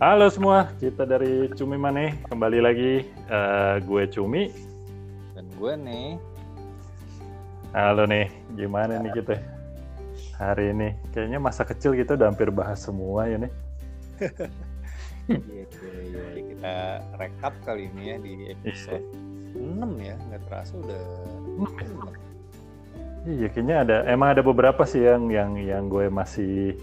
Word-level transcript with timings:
Halo 0.00 0.32
semua, 0.32 0.64
kita 0.80 1.04
dari 1.04 1.52
Cumi 1.52 1.76
Mane 1.76 2.24
kembali 2.32 2.64
lagi. 2.64 3.04
Uh, 3.28 3.76
gue 3.84 4.08
Cumi 4.08 4.48
dan 5.36 5.44
gue 5.60 5.72
nih. 5.76 6.16
Halo 7.76 8.08
nih, 8.08 8.32
gimana 8.56 8.96
ya. 8.96 9.04
nih 9.04 9.12
kita 9.20 9.36
hari 10.40 10.72
ini? 10.72 10.96
Kayaknya 11.12 11.36
masa 11.36 11.68
kecil 11.68 11.92
kita 11.92 12.16
udah 12.16 12.32
hampir 12.32 12.48
bahas 12.48 12.80
semua 12.80 13.28
ya 13.28 13.44
nih. 13.44 13.52
Iya, 15.30 15.62
iya, 15.62 15.62
iya, 16.10 16.42
kita 16.42 16.74
rekap 17.20 17.54
kali 17.62 17.86
ini 17.92 18.02
ya 18.10 18.16
di 18.18 18.32
episode. 18.50 19.04
6 19.54 19.78
ya, 20.02 20.16
nggak 20.16 20.42
terasa 20.48 20.74
udah 20.74 21.02
6 23.30 23.30
Iya, 23.30 23.46
kayaknya 23.52 23.76
ada 23.84 23.96
emang 24.08 24.32
ada 24.32 24.42
beberapa 24.42 24.82
sih 24.88 25.04
yang 25.04 25.30
yang 25.30 25.54
yang 25.60 25.86
gue 25.86 26.10
masih 26.10 26.74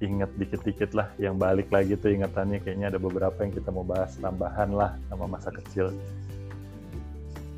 inget 0.00 0.28
dikit-dikit 0.36 0.92
lah 0.92 1.08
yang 1.16 1.40
balik 1.40 1.72
lagi 1.72 1.96
tuh 1.96 2.12
ingatannya. 2.12 2.60
Kayaknya 2.60 2.86
ada 2.94 3.00
beberapa 3.00 3.38
yang 3.40 3.52
kita 3.54 3.68
mau 3.72 3.86
bahas 3.86 4.16
tambahan 4.20 4.70
lah 4.72 4.96
sama 5.08 5.24
masa 5.28 5.48
kecil. 5.52 5.92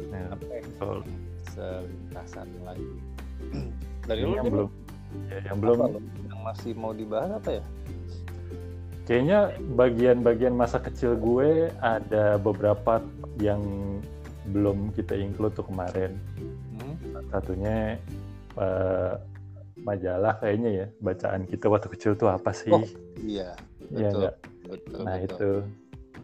Nah, 0.09 0.35
apa 0.35 0.45
yang 0.55 0.71
selintasan 1.51 2.49
lagi? 2.63 2.89
Dari 4.09 4.23
lu 4.23 4.35
yang 4.39 4.47
belum. 4.49 4.71
Ya, 5.29 5.39
yang 5.51 5.59
belum. 5.59 5.79
Yang 6.29 6.41
masih 6.45 6.73
mau 6.79 6.93
dibahas 6.95 7.31
apa 7.39 7.51
ya? 7.59 7.65
Kayaknya 9.09 9.39
bagian-bagian 9.73 10.53
masa 10.53 10.77
kecil 10.85 11.17
gue 11.17 11.73
ada 11.81 12.37
beberapa 12.37 13.01
yang 13.41 13.65
belum 14.53 14.93
kita 14.93 15.17
include 15.17 15.57
tuh 15.57 15.65
kemarin. 15.65 16.13
Hmm? 16.79 16.95
satunya 17.29 17.99
uh, 18.57 19.19
majalah 19.83 20.39
kayaknya 20.43 20.71
ya 20.71 20.87
bacaan 21.03 21.47
kita 21.47 21.67
waktu 21.71 21.89
kecil 21.95 22.13
tuh 22.19 22.31
apa 22.31 22.51
sih? 22.55 22.73
Oh, 22.73 22.85
iya, 23.23 23.55
iya 23.93 24.11
betul. 24.11 24.23
Ya, 24.23 24.33
betul 24.69 24.99
nah 25.05 25.17
betul. 25.17 25.27
itu 25.27 25.51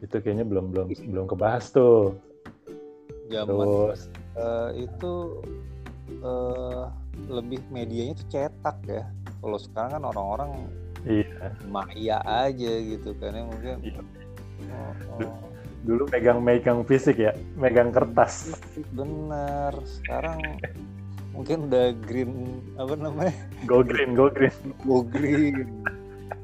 itu 0.05 0.16
kayaknya 0.20 0.44
belum 0.47 0.74
belum 0.74 0.88
belum 1.10 1.27
kebahas 1.30 1.70
tuh. 1.72 2.19
Zaman 3.32 3.66
Terus 3.66 4.00
uh, 4.36 4.70
itu 4.77 5.12
uh, 6.20 6.92
lebih 7.30 7.62
medianya 7.72 8.20
tuh 8.20 8.28
cetak 8.28 8.78
ya. 8.84 9.05
Kalau 9.41 9.58
sekarang 9.60 9.91
kan 10.00 10.05
orang-orang 10.08 10.50
iya. 11.08 11.52
maya 11.69 12.19
aja 12.25 12.72
gitu 12.80 13.16
kan 13.16 13.32
ya 13.32 13.44
mungkin. 13.44 13.77
Iya. 13.80 14.02
Oh, 14.72 15.25
oh. 15.25 15.52
Dulu 15.84 16.08
megang-megang 16.08 16.80
fisik 16.88 17.20
ya, 17.20 17.36
megang 17.60 17.92
kertas. 17.92 18.56
Bener. 18.97 19.72
Sekarang 19.84 20.41
mungkin 21.34 21.68
udah 21.68 21.92
green 22.06 22.62
apa 22.78 22.94
namanya? 22.94 23.34
Go 23.66 23.82
green 23.82 24.14
go 24.14 24.30
green. 24.30 24.54
Go 24.86 25.02
green. 25.02 25.84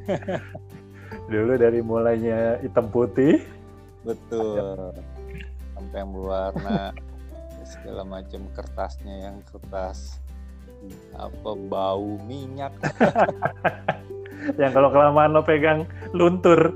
Dulu 1.32 1.54
dari 1.54 1.80
mulainya 1.80 2.58
hitam 2.58 2.90
putih. 2.90 3.40
Betul. 4.02 4.92
Sampai 5.78 5.98
yang 6.02 6.10
berwarna 6.10 6.90
segala 7.62 8.02
macam 8.02 8.50
kertasnya 8.50 9.30
yang 9.30 9.36
kertas 9.46 10.18
apa 11.14 11.50
bau 11.54 12.18
minyak. 12.26 12.74
Yang 14.56 14.72
kalau 14.72 14.88
kelamaan 14.88 15.36
lo 15.36 15.44
pegang 15.44 15.84
luntur. 16.16 16.72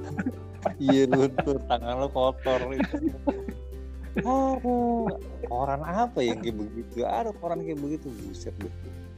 Iya 0.76 1.08
luntur. 1.08 1.56
Tangan 1.64 2.04
lo 2.04 2.08
kotor. 2.12 2.60
itu 2.76 3.08
oh 4.22 5.10
koran 5.50 5.82
apa 5.82 6.22
yang 6.22 6.38
kayak 6.38 6.54
begitu? 6.54 7.02
Ada 7.02 7.34
koran 7.34 7.66
kayak 7.66 7.82
begitu 7.82 8.06
buset 8.22 8.54
deh 8.62 8.74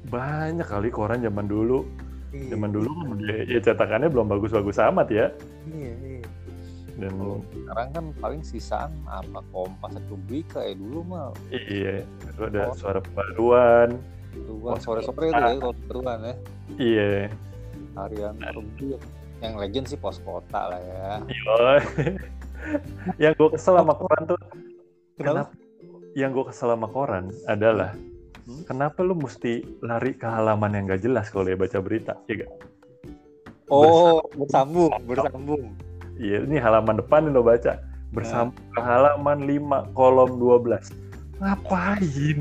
banyak 0.06 0.66
kali 0.66 0.88
koran 0.88 1.22
zaman 1.22 1.46
dulu. 1.50 1.82
Iya. 2.34 2.58
zaman 2.58 2.70
dulu 2.74 2.90
ya, 3.22 3.38
ya 3.48 3.58
cetakannya 3.62 4.12
belum 4.12 4.26
bagus-bagus 4.28 4.82
amat 4.90 5.08
ya. 5.08 5.26
Iya 5.72 5.92
iya. 6.04 6.22
Dan 6.96 7.12
oh, 7.22 7.40
sekarang 7.54 7.88
kan 7.94 8.04
paling 8.18 8.42
sisaan 8.42 8.92
apa 9.08 9.40
kompas 9.54 9.94
atau 9.94 10.18
berita 10.26 10.60
ya 10.60 10.74
dulu 10.76 11.00
mah. 11.06 11.32
Iya 11.54 12.02
itu 12.04 12.40
ada 12.44 12.68
oh. 12.68 12.76
suara 12.76 13.00
pembaruan. 13.00 13.96
Oh, 14.52 14.76
sore-sore 14.76 15.32
itu 15.32 15.38
ya 15.38 15.56
kalau 15.56 15.74
pembaruan 15.80 16.18
ya. 16.20 16.34
Iya. 16.76 17.12
Harian 17.96 18.34
nah. 18.36 18.52
yang 19.40 19.54
legend 19.56 19.86
sih 19.88 19.96
pos 19.96 20.20
kota 20.20 20.76
lah 20.76 20.80
ya. 20.82 21.08
Iya. 21.30 21.64
Yang 23.22 23.32
gue 23.38 23.48
kesel 23.54 23.78
sama 23.78 23.94
koran 23.94 24.26
tuh 24.26 24.40
Kenapa? 25.16 25.52
Yang 26.12 26.30
gue 26.32 26.44
kesel 26.52 26.68
sama 26.76 26.88
koran 26.92 27.32
adalah 27.48 27.96
hmm? 28.44 28.68
kenapa 28.68 29.00
lu 29.00 29.16
mesti 29.16 29.64
lari 29.80 30.12
ke 30.16 30.28
halaman 30.28 30.76
yang 30.76 30.84
gak 30.92 31.02
jelas 31.04 31.32
kalau 31.32 31.48
ya 31.48 31.56
baca 31.56 31.80
berita, 31.80 32.20
ya 32.28 32.44
gak? 32.44 32.52
Oh, 33.72 34.20
bersambung, 34.36 34.92
bersambung. 35.08 35.74
Iya, 36.20 36.44
ini 36.44 36.56
halaman 36.60 37.00
depan 37.00 37.28
yang 37.28 37.40
lo 37.40 37.42
baca. 37.44 37.80
Bersambung 38.12 38.60
nah. 38.60 38.72
ke 38.76 38.80
halaman 38.84 39.38
5 39.44 39.96
kolom 39.96 40.30
12. 40.38 41.40
Ngapain? 41.42 42.38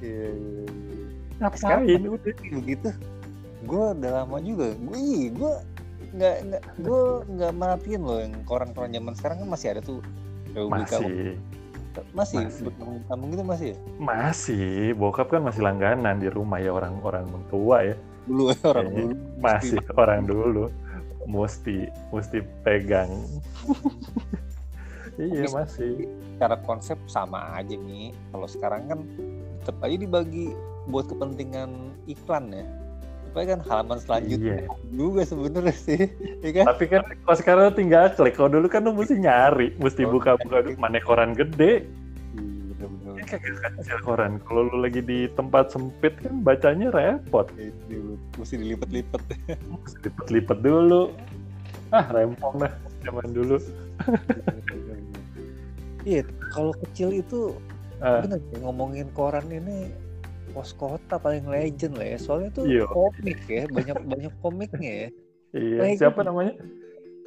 Iya, 0.00 0.28
iya, 0.32 0.64
iya. 0.64 1.04
Ngapain? 1.40 2.00
Udah 2.04 2.34
begitu. 2.50 2.90
Gue 3.64 3.84
udah 3.92 4.10
lama 4.24 4.36
juga. 4.40 4.72
Gue 4.76 5.32
gue 5.32 5.54
nggak 6.16 6.36
nggak 6.48 6.62
gue 6.80 7.00
nggak 7.28 7.52
merhatiin 7.52 8.02
loh 8.02 8.18
yang 8.24 8.32
koran-koran 8.48 8.88
zaman 8.88 9.14
sekarang 9.20 9.36
kan 9.44 9.48
masih 9.52 9.68
ada 9.76 9.80
tuh 9.84 10.00
Republika 10.56 10.96
masih 10.96 11.36
masih, 12.12 12.44
masih. 12.44 12.64
kampung 13.08 13.28
gitu 13.32 13.44
masih 13.44 13.66
ya? 13.72 13.76
Masih, 13.96 14.92
bokap 14.96 15.32
kan 15.32 15.42
masih 15.44 15.62
langganan 15.64 16.20
di 16.20 16.28
rumah 16.28 16.60
ya 16.60 16.74
orang-orang 16.74 17.26
tua 17.48 17.82
ya. 17.82 17.96
Dulu 18.26 18.42
ya 18.52 18.58
orang 18.66 18.88
dulu. 18.92 19.14
Masih 19.38 19.78
mesti. 19.80 19.94
orang 19.96 20.20
dulu. 20.26 20.64
Mesti 21.26 21.76
mesti 22.14 22.38
pegang. 22.62 23.10
iya 25.22 25.46
masih. 25.50 26.06
Cara 26.38 26.56
konsep 26.62 26.98
sama 27.08 27.56
aja 27.56 27.74
nih. 27.74 28.12
Kalau 28.30 28.48
sekarang 28.50 28.82
kan 28.86 28.98
tetap 29.62 29.76
aja 29.82 29.96
dibagi 29.98 30.54
buat 30.86 31.10
kepentingan 31.10 31.96
iklan 32.06 32.54
ya 32.54 32.66
kan 33.44 33.60
halaman 33.68 33.98
selanjutnya 34.00 34.64
iya. 34.64 34.68
juga 34.94 35.20
sebenarnya 35.28 35.76
sih 35.76 36.08
ya 36.40 36.50
kan? 36.56 36.64
tapi 36.72 36.84
kan 36.88 37.02
kalau 37.04 37.36
sekarang 37.36 37.66
tinggal 37.76 38.08
klik. 38.14 38.38
Kalau 38.38 38.48
dulu 38.48 38.66
kan 38.70 38.86
lu 38.86 38.96
mesti 38.96 39.20
nyari 39.20 39.76
mesti 39.76 40.08
oh, 40.08 40.16
buka-buka 40.16 40.64
dulu 40.64 40.76
mana 40.80 41.02
koran 41.04 41.36
gede. 41.36 41.84
Iya, 42.36 42.86
bener. 42.88 43.20
Kecil 43.82 43.98
koran 44.00 44.40
kalau 44.48 44.70
lu 44.70 44.76
lagi 44.80 45.02
di 45.04 45.28
tempat 45.36 45.74
sempit 45.74 46.16
kan 46.22 46.40
bacanya 46.40 46.88
repot. 46.94 47.50
Iya, 47.58 48.16
mesti 48.40 48.54
dilipat-lipat 48.56 49.20
mesti 49.84 49.96
lipat-lipat 50.08 50.58
dulu. 50.64 51.12
Ah 51.92 52.06
rempong 52.08 52.64
dah 52.64 52.72
zaman 53.04 53.28
dulu. 53.34 53.56
Iya 56.06 56.22
kalau 56.54 56.70
kecil 56.86 57.10
itu 57.18 57.58
uh. 57.98 58.22
bener 58.22 58.38
ngomongin 58.62 59.10
koran 59.10 59.50
ini 59.50 59.90
pos 60.56 60.72
kota 60.72 61.20
paling 61.20 61.44
legend 61.44 62.00
lah 62.00 62.16
ya. 62.16 62.18
Soalnya 62.18 62.50
tuh 62.56 62.64
Yo. 62.64 62.80
Iya. 62.80 62.86
komik 62.88 63.40
ya 63.44 63.64
banyak 63.68 63.98
banyak 64.08 64.32
komiknya 64.40 64.92
ya. 65.04 65.08
Iya 65.52 65.80
legend. 65.84 66.00
siapa 66.00 66.20
namanya? 66.24 66.54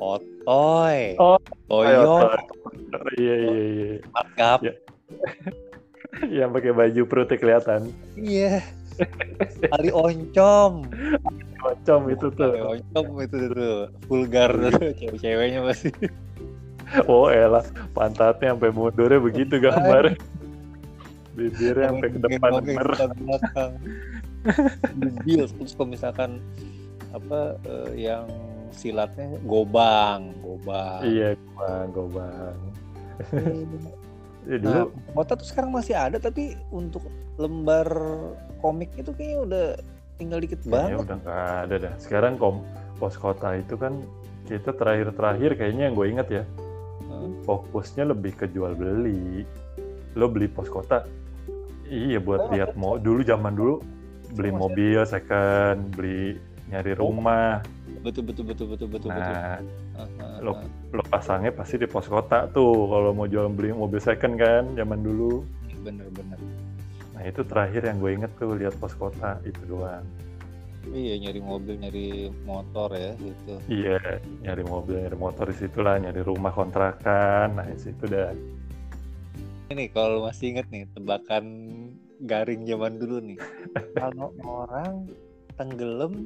Otoy 0.02 1.14
oh 1.22 1.38
Toyo 1.70 2.34
iya 3.22 3.36
iya 3.38 3.64
iya. 3.70 3.90
Markup. 4.10 4.60
Ya. 4.66 4.74
yang 6.42 6.50
pakai 6.50 6.74
baju 6.74 7.02
perutnya 7.06 7.38
kelihatan. 7.38 7.94
Iya. 8.18 8.66
Ali 9.72 9.94
Oncom. 9.94 10.90
Oncom 11.64 12.02
itu 12.10 12.28
tuh. 12.34 12.50
Ali 12.50 12.82
Oncom 12.82 13.08
itu 13.22 13.38
tuh. 13.54 13.78
Vulgar 14.10 14.52
tuh 14.58 14.90
cewek-ceweknya 14.98 15.62
masih 15.62 15.94
oh 17.06 17.30
elah. 17.30 17.64
Pantatnya 17.94 18.58
sampai 18.58 18.74
mundurnya 18.74 19.22
begitu 19.22 19.62
gambar 19.62 20.18
bibirnya 21.40 21.88
sampai 21.96 22.10
ke 22.12 22.20
depan 22.20 22.52
merah 22.68 23.00
mobil 25.00 25.44
terus 25.48 25.72
kalau 25.76 25.90
misalkan 25.90 26.32
apa 27.16 27.56
uh, 27.66 27.92
yang 27.96 28.28
silatnya 28.76 29.40
gobang 29.48 30.36
gobang 30.44 31.02
iya. 31.08 31.34
gobang 31.56 31.88
gobang. 31.96 32.58
Ya, 34.48 34.56
dulu. 34.58 34.72
Nah, 34.72 34.86
kota 35.14 35.36
tuh 35.36 35.48
sekarang 35.52 35.72
masih 35.76 35.94
ada 35.94 36.18
tapi 36.18 36.56
untuk 36.72 37.04
lembar 37.36 37.86
komik 38.64 38.90
itu 38.96 39.12
kayaknya 39.12 39.40
udah 39.46 39.66
tinggal 40.16 40.40
dikit 40.40 40.60
ya, 40.64 40.72
banget. 40.72 41.06
udah 41.06 41.18
nggak 41.22 41.46
ada 41.68 41.76
dah. 41.76 41.94
Sekarang 42.00 42.34
kom 42.40 42.64
pos 42.98 43.20
kota 43.20 43.60
itu 43.60 43.76
kan 43.76 44.00
kita 44.48 44.74
terakhir-terakhir 44.74 45.60
kayaknya 45.60 45.92
yang 45.92 45.96
gue 45.96 46.08
inget 46.10 46.28
ya 46.32 46.44
hmm? 47.06 47.46
fokusnya 47.46 48.10
lebih 48.10 48.34
ke 48.40 48.48
jual 48.50 48.74
beli. 48.74 49.44
Lo 50.18 50.32
beli 50.32 50.50
pos 50.50 50.72
kota 50.72 51.06
Iya 51.90 52.22
buat 52.22 52.54
lihat 52.54 52.78
mau 52.78 53.02
dulu 53.02 53.26
zaman 53.26 53.58
dulu 53.58 53.82
beli 54.38 54.54
mobil 54.54 55.02
second, 55.10 55.90
beli 55.98 56.38
nyari 56.70 56.94
oh. 56.94 57.10
rumah. 57.10 57.66
Betul 58.06 58.30
betul 58.30 58.46
betul 58.46 58.66
betul 58.70 58.88
betul 58.88 59.10
nah, 59.10 59.58
betul. 59.60 60.38
lo 60.46 60.52
lo 60.94 61.04
pasangnya 61.10 61.52
pasti 61.52 61.82
di 61.82 61.90
pos 61.90 62.06
kota 62.06 62.48
tuh 62.54 62.88
kalau 62.88 63.12
mau 63.12 63.26
jual 63.26 63.50
beli 63.50 63.74
mobil 63.74 63.98
second 63.98 64.38
kan 64.38 64.70
zaman 64.78 65.02
dulu. 65.02 65.42
Bener 65.82 66.08
bener. 66.14 66.38
Nah 67.18 67.24
itu 67.26 67.42
terakhir 67.44 67.90
yang 67.90 67.98
gue 67.98 68.12
inget 68.16 68.32
tuh 68.38 68.54
lihat 68.54 68.78
pos 68.78 68.94
kota 68.94 69.42
itu 69.44 69.60
doang. 69.66 70.06
iya 70.90 71.22
nyari 71.22 71.44
mobil 71.44 71.76
nyari 71.76 72.34
motor 72.48 72.90
ya 72.96 73.14
gitu 73.20 73.54
iya 73.70 74.00
nyari 74.42 74.64
mobil 74.66 74.98
nyari 74.98 75.18
motor 75.20 75.46
di 75.52 75.56
situ 75.60 75.86
lah 75.86 76.02
nyari 76.02 76.24
rumah 76.24 76.50
kontrakan 76.50 77.62
nah 77.62 77.68
di 77.68 77.78
situ 77.78 78.10
dah 78.10 78.34
ini 79.70 79.86
kalau 79.94 80.26
masih 80.26 80.58
inget 80.58 80.66
nih 80.74 80.90
tebakan 80.98 81.46
garing 82.26 82.66
zaman 82.66 82.98
dulu 82.98 83.22
nih. 83.22 83.38
Kalau 83.94 84.34
orang 84.42 85.06
tenggelam 85.54 86.26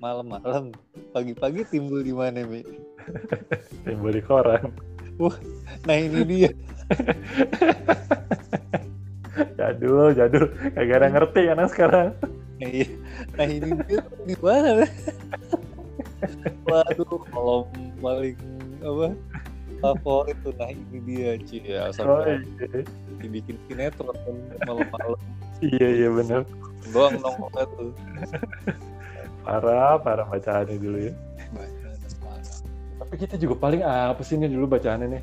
malam-malam 0.00 0.72
pagi-pagi 1.12 1.68
timbul 1.68 2.00
di 2.00 2.16
mana 2.16 2.48
mi? 2.48 2.64
Timbul 3.84 4.16
di 4.16 4.22
koran. 4.24 4.72
Wah 5.20 5.36
nah 5.84 5.96
ini 5.96 6.24
dia. 6.24 6.50
Jadul 9.60 10.16
jadul. 10.16 10.48
Kagak 10.72 11.04
ada 11.04 11.08
ngerti 11.12 11.52
anak 11.52 11.68
sekarang. 11.68 12.16
Nah, 12.56 12.72
iya. 12.72 12.88
nah 13.36 13.44
ini 13.44 13.68
dia 13.84 14.00
di 14.24 14.32
mana 14.40 14.88
waduh 16.64 17.20
kalau 17.28 17.68
paling 18.00 18.40
apa 18.80 19.12
favorit 19.94 20.36
tuh. 20.42 20.54
Nah 20.58 20.70
ini 20.74 20.98
dia 21.06 21.30
cie 21.46 21.62
ya 21.62 21.94
oh, 22.02 22.26
iya. 22.26 22.82
dibikin 23.22 23.60
sinetron 23.70 24.16
malam-malam. 24.66 25.20
Iya 25.62 25.88
iya 25.88 26.08
benar 26.12 26.42
doang 26.92 27.14
nongol 27.22 27.64
tuh. 27.74 27.90
Parah 29.46 29.98
parah 30.02 30.26
bacaannya 30.26 30.76
dulu 30.78 30.98
ya. 31.10 31.12
Tapi 32.96 33.14
kita 33.14 33.38
juga 33.38 33.54
paling 33.58 33.82
apa 33.86 34.18
sih 34.26 34.34
ini 34.34 34.50
dulu 34.50 34.66
bacaannya 34.66 35.18
nih? 35.18 35.22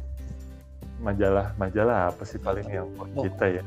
Majalah 1.04 1.52
majalah 1.60 2.12
apa 2.12 2.24
sih 2.24 2.40
paling 2.40 2.64
yang 2.72 2.88
buat 2.96 3.12
oh. 3.20 3.24
kita 3.28 3.60
ya? 3.60 3.64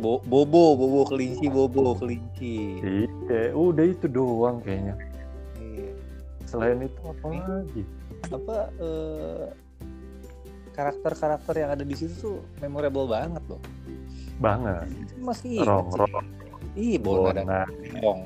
Bo 0.00 0.16
bobo 0.24 0.76
bobo 0.76 1.04
kelinci 1.12 1.52
bobo 1.52 1.92
kelinci. 2.00 2.80
Iya 2.80 3.52
udah 3.52 3.84
itu 3.84 4.08
doang 4.08 4.64
kayaknya. 4.64 4.96
Iya. 5.60 5.92
selain 6.48 6.82
itu 6.82 7.00
apa 7.04 7.26
lagi? 7.30 7.82
apa 8.20 8.56
uh, 8.80 9.48
karakter-karakter 10.80 11.54
yang 11.60 11.70
ada 11.76 11.84
di 11.84 11.92
situ 11.92 12.14
tuh 12.16 12.38
memorable 12.64 13.04
banget 13.04 13.44
loh. 13.52 13.60
Banget. 14.40 14.88
Masih 15.20 15.60
rong 15.60 15.92
rong. 15.92 16.24
Iya 16.72 16.96
bona, 17.04 17.44
bona. 17.44 17.60
rong. 18.00 18.22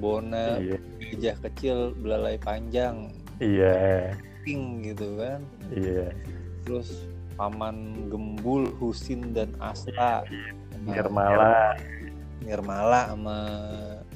Bona 0.00 0.44
iya. 0.56 0.80
gajah 1.12 1.36
kecil 1.44 1.76
belalai 2.00 2.40
panjang. 2.40 3.12
Iya. 3.36 4.16
Pink 4.40 4.88
gitu 4.88 5.20
kan. 5.20 5.44
Iya. 5.68 6.16
Terus 6.64 7.04
paman 7.36 8.08
gembul 8.08 8.72
Husin 8.80 9.36
dan 9.36 9.52
Asta. 9.60 10.24
Iya. 10.32 11.04
Nirmala. 11.04 11.76
Nirmala 12.40 13.12
sama 13.12 13.38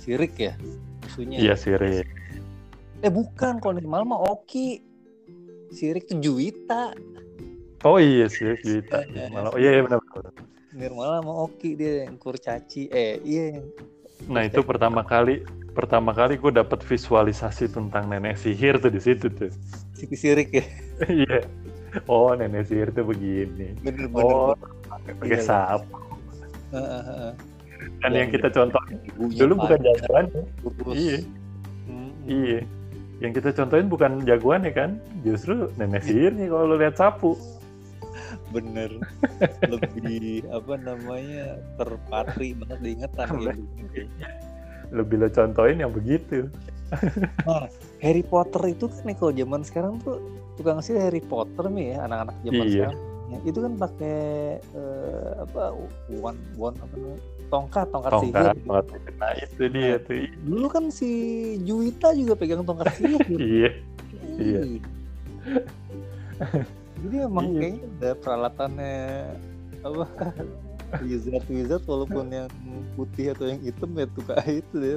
Sirik 0.01 0.35
ya? 0.41 0.57
Musuhnya 1.05 1.37
iya 1.37 1.53
Sirik. 1.53 2.09
Eh 3.05 3.13
bukan. 3.13 3.61
Kalau 3.61 3.77
Nirmala 3.77 4.09
mah 4.09 4.21
Oki. 4.33 4.81
Sirik 5.77 6.09
tuh 6.09 6.23
Juwita 6.23 6.97
oh 7.87 7.99
iya 8.03 8.27
Sirik 8.27 8.61
Juwita 8.67 9.07
Nirmala 9.07 9.55
oh 9.55 9.59
iya, 9.63 9.79
iya 9.79 9.83
benar 9.87 10.03
Nirmala 10.75 11.23
sama 11.23 11.33
Oki 11.47 11.79
dia 11.79 12.11
yang 12.11 12.19
kurcaci 12.19 12.91
eh 12.91 13.23
iya 13.23 13.63
Nah 14.25 14.43
itu 14.49 14.65
pertama 14.65 15.05
kali 15.05 15.45
pertama 15.77 16.17
kali 16.17 16.41
gue 16.41 16.49
dapet 16.49 16.81
visualisasi 16.81 17.69
tentang 17.69 18.09
nenek 18.09 18.41
sihir 18.41 18.81
tuh 18.81 18.89
di 18.89 18.97
situ 18.97 19.29
tuh. 19.29 19.53
Siki 19.93 20.17
sirik 20.17 20.51
ya. 20.57 20.65
Iya. 21.25 21.45
oh 22.09 22.33
nenek 22.33 22.73
sihir 22.73 22.89
tuh 22.97 23.05
begini. 23.05 23.77
Bener, 23.85 24.09
bener, 24.09 24.25
oh 24.25 24.57
pakai 25.21 25.37
iya. 25.37 25.45
sapu. 25.45 26.01
Dan 28.01 28.13
yang 28.17 28.33
kita 28.33 28.49
contoh 28.49 28.81
dulu 29.37 29.53
bukan 29.61 29.79
jagoan. 29.85 30.25
Iya. 30.97 31.19
Hmm. 31.85 32.11
Iya. 32.25 32.61
Yang 33.21 33.33
kita 33.41 33.51
contohin 33.61 33.89
bukan 33.89 34.13
jagoan 34.25 34.65
ya 34.65 34.73
kan, 34.73 34.91
justru 35.25 35.69
nenek 35.77 36.05
sihir 36.09 36.33
nih 36.33 36.49
kalau 36.49 36.73
lo 36.73 36.77
lihat 36.81 36.97
sapu 36.97 37.37
bener. 38.53 38.91
Lebih 39.73 40.47
apa 40.51 40.75
namanya 40.79 41.59
terpatri 41.79 42.55
banget 42.59 42.79
diingatan 42.83 43.29
ya 43.43 43.55
lebih 44.95 45.19
lo 45.19 45.29
contohin 45.31 45.83
yang 45.83 45.93
begitu. 45.95 46.47
Nah 47.51 47.67
Harry 47.99 48.23
Potter 48.23 48.63
itu 48.71 48.87
kan 48.87 49.11
nih 49.11 49.17
kalau 49.19 49.35
zaman 49.35 49.63
sekarang 49.67 49.99
tuh 50.07 50.23
tukang 50.55 50.79
sih 50.79 50.95
Harry 50.95 51.19
Potter 51.19 51.67
nih 51.67 51.99
ya 51.99 52.07
anak-anak 52.07 52.37
zaman 52.47 52.63
iya. 52.63 52.71
sekarang. 52.71 53.01
Ya, 53.27 53.39
itu 53.43 53.59
kan 53.59 53.73
pakai 53.75 54.19
uh, 54.71 55.31
apa 55.43 55.75
one 56.15 56.39
one 56.55 56.79
apa 56.79 56.95
namanya 56.95 57.19
tongkat 57.51 57.87
tongkat, 57.91 58.13
tongkat 58.15 58.23
sihir. 58.23 58.55
tongkat 58.63 58.85
nah 59.19 59.33
itu 59.35 59.63
dia 59.67 59.83
nah, 59.83 59.97
tuh. 60.07 60.17
dulu 60.47 60.67
kan 60.71 60.85
si 60.95 61.11
Juwita 61.67 62.15
juga 62.15 62.39
pegang 62.39 62.63
tongkat 62.63 62.87
sihir. 62.95 63.27
Iya. 63.43 63.71
Iya 64.39 64.61
jadi 67.07 67.31
emang 67.31 67.47
iya. 67.55 67.61
kayaknya 67.63 67.87
ada 67.87 68.11
peralatannya 68.19 68.99
apa 69.87 70.07
wizard 71.07 71.47
wizard 71.47 71.85
walaupun 71.87 72.27
yang 72.35 72.51
putih 72.99 73.31
atau 73.31 73.47
yang 73.47 73.63
hitam 73.63 73.95
ya 73.95 74.07
tuh 74.11 74.23
kayak 74.27 74.67
itu 74.67 74.75
deh. 74.83 74.95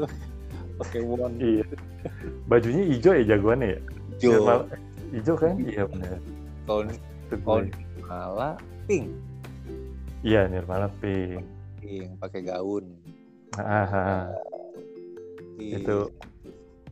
Pakai 0.81 1.05
wand. 1.05 1.37
Iya. 1.37 1.67
Bajunya 2.49 2.83
hijau 2.89 3.13
ya 3.13 3.23
jagoannya 3.35 3.67
ya? 3.77 3.79
Hijau. 4.17 4.65
Hijau 5.13 5.35
kan? 5.37 5.53
Iya. 5.61 5.83
Benar 5.85 6.17
kalau 6.69 6.81
kalau 7.45 7.61
Nirmala 7.65 8.49
pink. 8.85 9.05
Iya 10.25 10.41
Nirmala 10.49 10.87
pink. 10.97 11.45
Pink 11.81 12.09
pakai 12.17 12.41
gaun. 12.45 12.85
Ah, 13.57 14.29
itu 15.57 16.09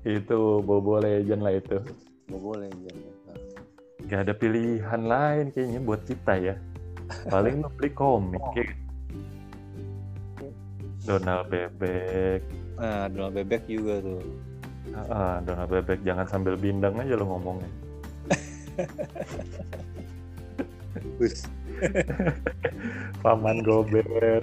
itu 0.05 0.39
bobo 0.61 1.01
legend 1.01 1.41
lah 1.41 1.53
itu. 1.57 1.77
Bobo 2.29 2.57
legend 2.57 3.16
Gak 4.07 4.23
ada 4.27 4.33
pilihan 4.35 5.01
lain 5.03 5.51
kayaknya 5.51 5.79
buat 5.83 6.01
kita 6.07 6.33
ya. 6.39 6.55
Paling 7.27 7.63
lu 7.63 7.69
beli 7.75 7.91
komik 7.91 8.43
kayak 8.55 8.75
Donald 11.07 11.47
Bebek. 11.47 12.43
Nah, 12.75 13.07
Donald 13.07 13.35
Bebek 13.35 13.63
juga 13.67 14.03
tuh. 14.03 14.23
Ah, 15.11 15.39
Donald 15.43 15.71
Bebek 15.71 16.03
jangan 16.07 16.27
sambil 16.27 16.55
bindang 16.59 16.95
aja 16.99 17.15
lo 17.15 17.27
ngomongnya. 17.27 17.71
Paman 23.23 23.61
Gober. 23.63 24.41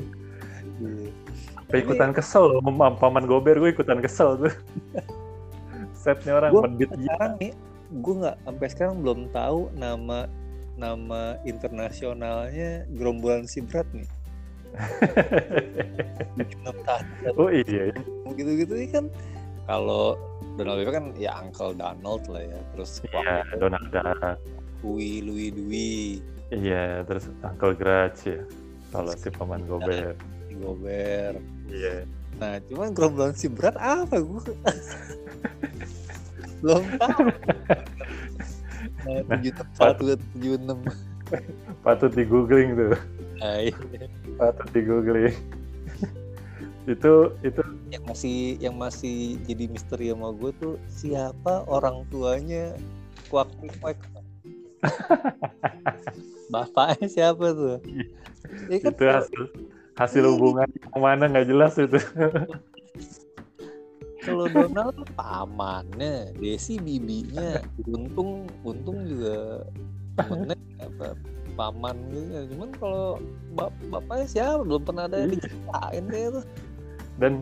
Iya. 0.81 1.09
Apa 1.59 1.75
ikutan 1.81 2.11
kesel, 2.13 2.61
Paman 3.01 3.25
Gober 3.27 3.57
gue 3.59 3.71
ikutan 3.73 3.99
kesel 4.03 4.47
tuh. 4.47 4.55
Setnya 6.05 6.37
orang 6.37 6.53
medit 6.53 6.91
sekarang 6.93 7.33
nih 7.41 7.53
gue 7.95 8.15
nggak 8.25 8.37
sampai 8.43 8.67
sekarang 8.71 8.97
belum 9.03 9.31
tahu 9.31 9.71
nama 9.79 10.27
nama 10.75 11.39
internasionalnya 11.47 12.83
gerombolan 12.91 13.47
si 13.47 13.63
Brad 13.63 13.87
nih. 13.95 14.09
oh 17.39 17.47
iya. 17.47 17.95
Gitu-gitu 18.35 18.75
kan 18.91 19.07
kalau 19.71 20.19
Donald 20.59 20.83
Trump 20.83 20.95
kan 20.95 21.07
ya 21.15 21.31
Uncle 21.39 21.79
Donald 21.79 22.27
lah 22.27 22.43
ya. 22.43 22.61
Terus 22.75 22.99
Iya, 23.07 23.47
Donald 23.63 23.87
Duck. 23.95 24.39
Louis 24.83 25.23
Louis 25.23 25.55
Dwi. 25.55 26.19
Iya, 26.51 27.07
terus 27.07 27.31
Uncle 27.41 27.79
Gratch 27.79 28.27
ya. 28.27 28.43
Kalau 28.91 29.15
si 29.15 29.31
paman 29.31 29.63
Gober. 29.71 30.19
Si 30.51 30.59
Gober. 30.59 31.39
Iya. 31.71 32.03
Nah, 32.43 32.59
cuman 32.67 32.91
gerombolan 32.91 33.35
si 33.39 33.47
Brad 33.47 33.79
apa 33.79 34.19
gue? 34.19 34.43
belum. 36.65 36.83
Tahu 36.97 37.23
nah, 39.05 39.21
tujuh 39.37 39.53
satu 39.77 40.03
tujuh 40.17 40.57
enam. 40.57 40.81
Patut 41.85 42.13
di 42.17 42.25
googling 42.25 42.73
tuh. 42.73 42.97
Ah, 43.45 43.61
iya. 43.61 43.77
patut 44.41 44.69
di 44.73 44.81
googling 44.81 45.37
itu 46.93 47.13
itu. 47.45 47.61
Yang 47.93 48.05
masih 48.09 48.37
yang 48.57 48.75
masih 48.81 49.37
jadi 49.45 49.69
misteri 49.69 50.09
sama 50.09 50.33
gue 50.33 50.51
tuh 50.57 50.75
siapa 50.89 51.69
orang 51.69 52.09
tuanya? 52.09 52.73
Kuak 53.29 53.53
kuak 53.81 54.01
bapaknya 56.53 57.09
siapa 57.09 57.47
tuh? 57.53 57.81
Ya 58.69 58.77
kan, 58.81 58.93
itu 58.93 59.05
hasil 59.05 59.43
hasil 59.97 60.25
hubungan 60.37 60.69
yang 60.69 61.01
mana 61.01 61.25
nggak 61.31 61.49
jelas 61.49 61.73
itu 61.81 61.97
kalau 64.25 64.45
Donald 64.49 64.99
pamannya 65.15 66.33
Desi 66.41 66.81
bibinya. 66.81 67.61
Untung 67.85 68.49
untung 68.65 69.05
juga 69.05 69.69
temennya 70.19 70.57
apa 70.81 71.09
paman 71.55 71.95
gitu 72.11 72.51
cuman 72.55 72.71
kalau 72.83 73.07
bap 73.55 73.71
bapaknya 73.89 74.27
siapa? 74.27 74.61
Belum 74.67 74.83
pernah 74.83 75.07
ada 75.07 75.23
yang 75.23 75.31
iya. 75.31 75.37
diceritain 75.39 76.05
deh 76.11 76.23
itu 76.27 76.41
dan 77.19 77.33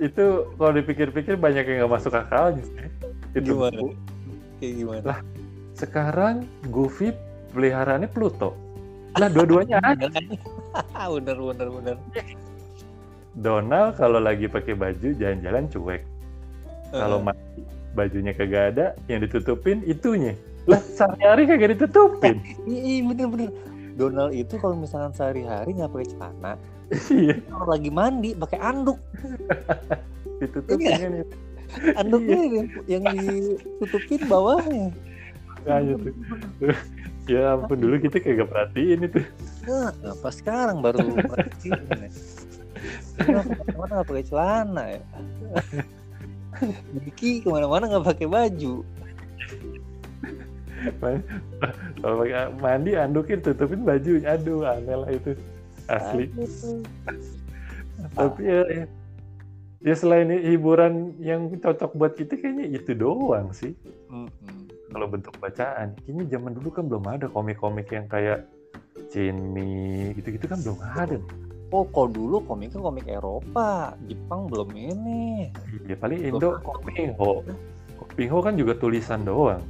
itu 0.00 0.24
kalau 0.56 0.72
dipikir-pikir 0.72 1.36
banyak 1.36 1.64
yang 1.68 1.84
nggak 1.84 1.92
masuk 1.92 2.16
akal 2.16 2.56
sih. 2.56 2.88
Itu 3.36 3.54
gimana? 3.54 3.92
Kayak 4.58 4.74
gimana? 4.80 5.02
Lah 5.04 5.18
sekarang 5.76 6.48
Goofy 6.72 7.12
peliharaannya 7.52 8.08
Pluto. 8.08 8.56
Lah 9.20 9.28
dua-duanya 9.28 9.78
ada. 9.92 10.08
Bener 11.12 11.36
bener 11.36 11.68
bener. 11.68 11.96
Donald 13.36 13.96
kalau 13.96 14.20
lagi 14.20 14.48
pakai 14.48 14.76
baju 14.76 15.08
jalan-jalan 15.16 15.68
cuek. 15.68 16.02
Kalau 16.92 17.18
uh. 17.24 17.34
bajunya 17.96 18.32
kagak 18.36 18.76
ada, 18.76 18.86
yang 19.08 19.24
ditutupin 19.24 19.80
itunya. 19.84 20.36
Lah 20.68 20.80
sehari-hari 20.80 21.48
kagak 21.48 21.70
ditutupin. 21.76 22.36
Iya 22.68 23.02
bener-bener. 23.08 23.50
Donald 23.92 24.32
itu 24.32 24.56
kalau 24.56 24.76
misalkan 24.80 25.12
sehari-hari 25.12 25.76
nggak 25.76 25.92
pakai 25.92 26.08
celana, 26.16 26.52
iya. 27.12 27.36
kalau 27.44 27.66
lagi 27.68 27.90
mandi 27.92 28.30
pakai 28.32 28.58
anduk. 28.64 28.96
ditutupin 30.40 30.80
iya. 30.80 31.08
nih. 31.12 31.26
Anduknya 32.00 32.40
iya. 32.40 32.62
yang 32.88 33.04
ditutupin 33.04 34.20
bawahnya. 34.28 34.88
Kayaknya 35.62 35.94
tuh. 36.00 36.14
ya 37.30 37.54
ampun 37.54 37.78
dulu 37.78 38.00
kita 38.02 38.18
kayak 38.18 38.42
gak 38.42 38.50
perhatiin 38.50 39.06
itu. 39.06 39.20
Nah, 39.68 39.94
apa 39.94 40.28
sekarang 40.34 40.80
baru 40.82 41.04
perhatiin. 41.22 41.78
ke 43.18 43.30
mana-mana 43.30 43.92
nggak 44.00 44.08
pakai 44.08 44.24
celana 44.26 44.82
ya 44.88 45.02
Diki 46.92 47.40
ke 47.40 47.48
mana-mana 47.48 47.88
nggak 47.88 48.06
pakai 48.12 48.26
baju. 48.28 48.84
Kalau 52.02 52.14
pakai 52.22 52.52
mandi 52.60 52.92
andukin 52.98 53.40
tutupin 53.40 53.86
baju. 53.86 54.20
Aduh 54.26 54.66
aneh 54.66 54.96
lah 54.96 55.10
itu. 55.10 55.32
Asli. 55.88 56.28
Tapi 58.16 58.42
ya, 58.44 58.62
ya. 58.68 58.84
Ya 59.82 59.94
selain 59.98 60.30
hiburan 60.30 61.18
yang 61.18 61.50
cocok 61.58 61.98
buat 61.98 62.14
kita 62.14 62.38
kayaknya 62.38 62.70
itu 62.70 62.94
doang 62.94 63.50
sih. 63.50 63.74
Kalau 64.92 65.06
bentuk 65.08 65.34
bacaan 65.42 65.96
kayaknya 66.04 66.38
zaman 66.38 66.54
dulu 66.54 66.68
kan 66.70 66.84
belum 66.86 67.04
ada 67.08 67.26
komik-komik 67.26 67.90
yang 67.90 68.06
kayak 68.06 68.46
Cini 69.08 70.12
gitu-gitu 70.16 70.46
kan 70.48 70.60
belum 70.60 70.78
ada 70.84 71.16
nih 71.16 71.51
Oh, 71.72 71.88
kalau 71.88 72.12
dulu 72.12 72.36
komiknya 72.44 72.84
komik 72.84 73.08
Eropa, 73.08 73.96
Jepang 74.04 74.44
belum 74.52 74.76
ini. 74.76 75.48
Ya 75.88 75.96
paling 75.96 76.20
Indo 76.20 76.60
Kopingho. 76.60 77.40
Kopingho 77.96 78.38
kan 78.44 78.60
juga 78.60 78.76
tulisan 78.76 79.24
doang. 79.24 79.64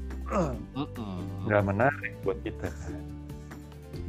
Nggak 1.47 1.63
menarik 1.63 2.13
buat 2.27 2.43
kita 2.43 2.67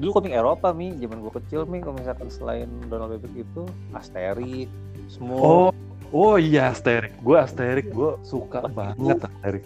Dulu 0.02 0.10
komik 0.10 0.34
Eropa 0.34 0.74
mi, 0.74 0.90
zaman 0.98 1.22
gua 1.22 1.38
kecil 1.38 1.70
mi, 1.70 1.78
kalau 1.86 1.94
misalkan 2.02 2.34
selain 2.34 2.66
Donald 2.90 3.14
Bebek 3.14 3.46
itu 3.46 3.70
Asterix, 3.94 4.66
semua. 5.06 5.38
Oh, 5.38 5.70
oh 6.10 6.42
iya 6.42 6.74
Asterix. 6.74 7.14
Gua 7.22 7.46
Asterix, 7.46 7.86
gua 7.94 8.18
suka 8.26 8.66
banget 8.74 9.22
Asterix. 9.22 9.64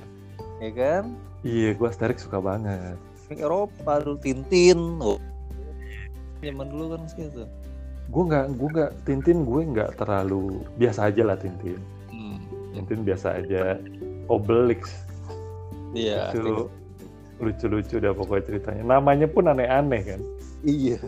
Iya 0.60 0.72
kan? 0.76 1.04
Iya, 1.48 1.70
gua 1.80 1.96
Asterix 1.96 2.28
suka 2.28 2.44
banget. 2.44 3.00
Komik 3.24 3.40
Eropa 3.40 4.04
dulu 4.04 4.20
Tintin. 4.20 5.00
Oh. 5.00 5.16
Zaman 6.44 6.68
dulu 6.76 7.00
kan 7.00 7.08
gitu 7.16 7.48
gue 8.08 8.24
nggak 8.24 8.46
gue 8.56 8.70
nggak 8.72 8.92
Tintin 9.04 9.44
gue 9.44 9.62
nggak 9.76 10.00
terlalu 10.00 10.64
biasa 10.80 11.12
aja 11.12 11.22
lah 11.28 11.38
Tintin. 11.38 11.80
Hmm. 12.10 12.40
Tintin 12.74 13.02
biasa 13.04 13.40
aja. 13.40 13.78
Obelix. 14.28 14.92
Iya 15.96 16.36
itu 16.36 16.68
lucu-lucu 17.38 17.96
dah 18.02 18.12
pokoknya 18.12 18.44
ceritanya. 18.50 18.84
Namanya 18.98 19.28
pun 19.30 19.48
aneh-aneh 19.48 20.02
kan. 20.04 20.22
Iya. 20.66 21.00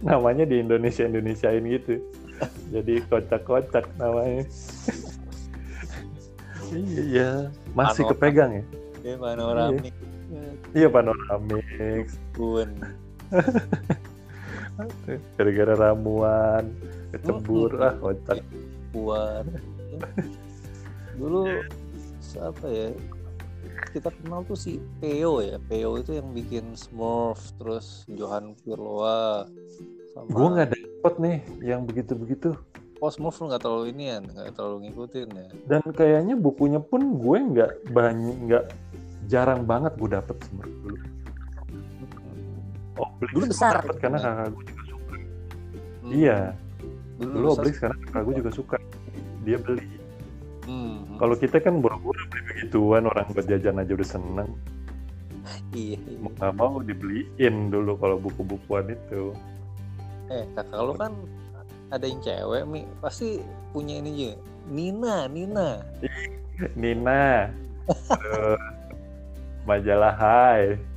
Namanya 0.00 0.44
di 0.48 0.60
Indonesia 0.60 1.04
Indonesiain 1.06 1.64
gitu. 1.64 2.00
Jadi 2.72 3.04
kocak-kocak 3.08 3.84
namanya. 4.00 4.44
Iya. 6.74 7.52
Masih 7.72 8.04
Panorama. 8.04 8.10
kepegang 8.16 8.52
ya? 8.56 8.64
Iya 9.00 9.16
panoramik 9.16 9.94
iya, 10.28 10.44
iya 10.76 10.88
panoramik 10.92 12.06
gara-gara 15.36 15.74
ramuan 15.74 16.70
kecebur 17.10 17.70
ah 17.80 17.94
kocak 17.98 18.40
buat 18.94 19.46
dulu 21.18 21.46
siapa 22.30 22.66
ya? 22.70 22.88
Kita 23.90 24.14
kenal 24.22 24.46
tuh 24.46 24.54
si 24.54 24.78
Peo 25.02 25.42
ya. 25.42 25.58
Peo 25.58 25.98
itu 25.98 26.14
yang 26.14 26.30
bikin 26.30 26.78
Smurf 26.78 27.42
terus 27.58 28.06
Johan 28.06 28.54
Pirloa 28.62 29.50
sama... 30.14 30.26
gue 30.30 30.46
nggak 30.54 30.70
dapet 30.70 31.14
nih 31.18 31.38
yang 31.64 31.82
begitu-begitu. 31.82 32.54
Oh 33.02 33.10
Smurf 33.10 33.42
lu 33.42 33.50
nggak 33.50 33.66
terlalu 33.66 33.90
ini 33.90 34.04
ya 34.14 34.16
nggak 34.22 34.54
terlalu 34.54 34.76
ngikutin 34.86 35.28
ya? 35.34 35.48
Dan 35.66 35.82
kayaknya 35.90 36.34
bukunya 36.38 36.78
pun 36.78 37.18
gue 37.18 37.36
nggak 37.50 37.72
banyak 37.90 38.36
nggak 38.46 38.64
jarang 39.26 39.66
banget 39.66 39.98
gue 39.98 40.10
dapet 40.14 40.36
Smurf 40.46 40.70
dulu 40.86 41.09
Obelix 43.00 43.32
dulu 43.32 43.44
besar 43.48 43.72
dapet 43.80 43.96
karena 43.98 44.18
kakak 44.20 44.48
gue 44.52 44.64
juga 44.68 44.82
suka. 44.88 45.14
Hmm. 46.00 46.12
iya. 46.12 46.38
Dulu, 47.20 47.32
dulu 47.32 47.46
Obelix 47.56 47.74
karena 47.80 47.96
kakak 48.04 48.22
gue 48.24 48.34
juga 48.44 48.50
suka. 48.52 48.76
Dia 49.44 49.58
beli. 49.60 49.88
Hmm. 50.70 51.18
kalau 51.18 51.34
kita 51.34 51.58
kan 51.58 51.82
buru-buru 51.82 52.20
beli 52.30 52.42
begituan 52.46 53.08
orang 53.08 53.26
buat 53.34 53.48
jajan 53.48 53.80
aja 53.80 53.90
udah 53.96 54.08
seneng. 54.08 54.50
Iya, 55.74 55.98
iya. 55.98 56.18
mau 56.20 56.30
nggak 56.36 56.52
mau 56.54 56.74
dibeliin 56.78 57.72
dulu 57.72 57.98
kalau 57.98 58.16
buku-bukuan 58.22 58.92
itu. 58.92 59.34
Eh 60.30 60.46
kakak 60.54 60.78
lu 60.78 60.94
kan 60.94 61.16
ada 61.90 62.04
yang 62.06 62.20
cewek 62.22 62.62
mi. 62.70 62.86
Pasti 63.02 63.42
punya 63.74 63.98
ini 63.98 64.10
juga. 64.14 64.36
Nina 64.70 65.16
Nina. 65.26 65.68
Nina. 66.78 67.50
Majalah 69.66 70.14
Hai 70.14 70.89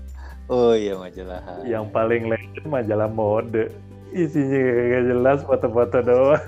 Oh 0.51 0.75
iya 0.75 0.99
majalah. 0.99 1.63
Yang 1.63 1.85
paling 1.95 2.23
legend 2.27 2.67
majalah 2.67 3.07
mode. 3.07 3.71
Isinya 4.11 4.59
gak 4.59 5.03
jelas 5.09 5.39
foto-foto 5.47 5.97
doang. 6.03 6.47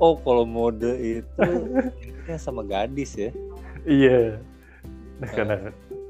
Oh 0.00 0.16
kalau 0.16 0.48
mode 0.48 0.96
itu 0.96 1.44
sama 2.40 2.64
gadis 2.64 3.20
ya? 3.20 3.30
Iya. 3.84 4.40
Nah, 5.20 5.30
karena 5.36 5.56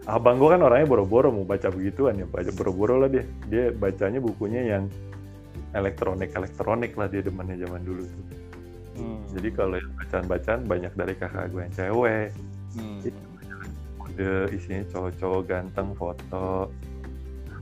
abang 0.06 0.38
gue 0.38 0.48
kan 0.54 0.62
orangnya 0.62 0.86
boro-boro 0.86 1.34
mau 1.34 1.42
baca 1.42 1.66
begituan 1.74 2.22
ya, 2.22 2.26
baca 2.30 2.54
boro-boro 2.54 3.02
lah 3.02 3.10
dia. 3.10 3.26
Dia 3.50 3.74
bacanya 3.74 4.22
bukunya 4.22 4.62
yang 4.78 4.86
elektronik 5.74 6.30
elektronik 6.38 6.94
lah 6.94 7.10
dia 7.10 7.20
demennya 7.26 7.66
zaman 7.66 7.82
dulu 7.82 8.06
tuh. 8.06 8.24
Hmm. 9.02 9.22
Jadi 9.34 9.48
kalau 9.58 9.76
bacaan-bacaan 9.98 10.60
banyak 10.70 10.92
dari 10.94 11.14
kakak 11.18 11.50
gue 11.50 11.60
yang 11.66 11.74
cewek. 11.74 12.28
Hmm 12.78 13.29
mode 14.20 14.52
isinya 14.52 14.84
cowok-cowok 14.92 15.40
ganteng 15.48 15.88
foto. 15.96 16.68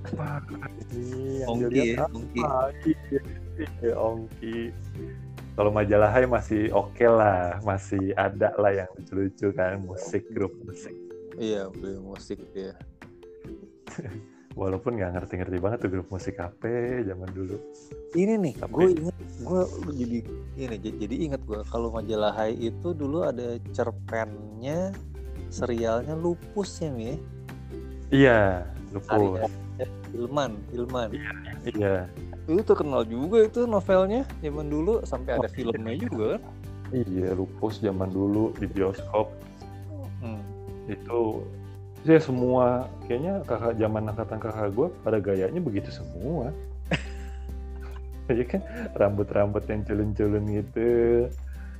Apa 0.09 0.43
yang 0.91 1.49
ongki, 1.55 1.71
dilihat 1.71 2.11
ongki. 2.11 2.43
Iya, 3.59 3.95
ongki. 3.95 4.59
Kalau 5.59 5.71
majalah 5.75 6.11
Hai 6.15 6.27
masih 6.27 6.71
oke 6.71 6.95
okay 6.95 7.11
lah 7.11 7.59
masih 7.67 8.15
ada 8.15 8.55
lah 8.59 8.71
yang 8.75 8.91
lucu-lucu 8.95 9.50
kan 9.55 9.83
musik 9.83 10.23
grup 10.31 10.55
musik. 10.62 10.95
Iya 11.38 11.71
beli 11.71 11.99
musik 12.03 12.43
ya 12.50 12.75
walaupun 14.59 14.99
nggak 14.99 15.15
ngerti-ngerti 15.15 15.57
banget 15.62 15.79
tuh 15.87 15.91
grup 15.95 16.09
musik 16.11 16.35
HP 16.35 16.62
zaman 17.07 17.31
dulu. 17.31 17.62
Ini 18.19 18.35
nih 18.43 18.55
Tapi... 18.59 18.75
gue 18.75 18.88
inget 19.03 19.17
gue 19.47 19.62
jadi 19.95 20.19
ini 20.59 20.77
jadi 20.83 21.15
inget 21.31 21.43
gue 21.47 21.62
kalau 21.71 21.95
majalah 21.95 22.35
Hai 22.35 22.59
itu 22.59 22.91
dulu 22.91 23.23
ada 23.23 23.55
cerpennya 23.71 24.91
serialnya 25.49 26.14
Lupus 26.17 26.81
ya 26.81 26.90
Mi 26.93 27.17
iya 28.09 28.64
Lupus. 28.93 29.45
Ya, 29.78 29.87
Ilman 30.17 30.59
Ilman. 30.73 31.09
Iya, 31.12 31.31
iya. 31.76 31.97
Itu 32.49 32.64
terkenal 32.64 33.05
juga 33.05 33.45
itu 33.45 33.69
novelnya 33.69 34.25
zaman 34.40 34.67
dulu. 34.73 35.05
Sampai 35.05 35.37
ada 35.37 35.49
oh, 35.49 35.52
filmnya 35.52 35.95
iya. 35.95 36.02
juga 36.09 36.26
kan? 36.40 36.43
Iya 36.88 37.28
Lupus 37.37 37.75
zaman 37.85 38.09
dulu 38.11 38.57
di 38.57 38.67
bioskop. 38.69 39.28
Hmm. 40.19 40.43
itu 40.90 41.47
ya 42.02 42.19
semua 42.19 42.90
kayaknya 43.07 43.45
kakak 43.47 43.78
zaman 43.78 44.11
angkatan 44.11 44.40
kakak 44.43 44.75
gue 44.75 44.88
pada 45.05 45.19
gayanya 45.23 45.61
begitu 45.62 45.93
semua. 45.93 46.50
Iya 48.28 48.45
kan? 48.45 48.61
Rambut-rambut 48.93 49.64
yang 49.73 49.88
culun-culun 49.88 50.45
gitu 50.52 50.90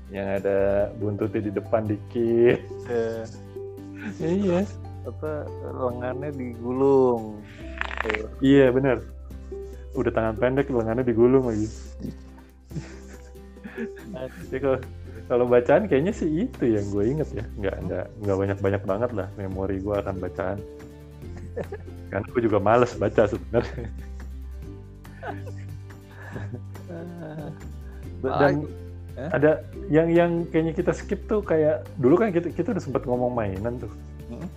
yang 0.09 0.41
ada 0.41 0.89
buntutnya 0.97 1.45
di 1.45 1.53
depan 1.53 1.85
dikit. 1.85 2.57
Yeah 2.89 3.29
iya. 4.21 4.61
Apa 5.09 5.49
lengannya 5.73 6.31
digulung. 6.33 7.41
Iya 8.45 8.73
benar. 8.73 9.01
Udah 9.97 10.13
tangan 10.13 10.37
pendek 10.37 10.69
lengannya 10.69 11.05
digulung 11.05 11.49
lagi. 11.49 11.69
Ya 14.51 14.59
kalau 14.59 14.79
kalau 15.29 15.45
bacaan 15.45 15.87
kayaknya 15.87 16.13
sih 16.17 16.49
itu 16.49 16.65
yang 16.65 16.87
gue 16.89 17.05
inget 17.05 17.29
ya. 17.33 17.45
Nggak 17.61 17.77
nggak 17.89 18.07
nggak 18.25 18.37
banyak 18.37 18.59
banyak 18.59 18.83
banget 18.85 19.11
lah 19.17 19.29
memori 19.37 19.77
gue 19.81 19.95
akan 19.97 20.17
bacaan. 20.21 20.59
Kan 22.09 22.23
gue 22.33 22.41
juga 22.45 22.59
males 22.61 22.93
baca 22.97 23.29
sebenarnya. 23.29 23.87
Dan 28.23 28.67
eh? 29.19 29.29
ada 29.35 29.51
yang 29.91 30.09
yang 30.15 30.31
kayaknya 30.55 30.73
kita 30.79 30.93
skip 30.95 31.27
tuh 31.27 31.43
kayak 31.43 31.83
dulu 31.99 32.15
kan 32.15 32.31
kita 32.31 32.55
kita 32.55 32.71
udah 32.71 32.83
sempat 32.83 33.03
ngomong 33.03 33.35
mainan 33.35 33.83
tuh 33.83 33.91
hmm? 34.31 34.49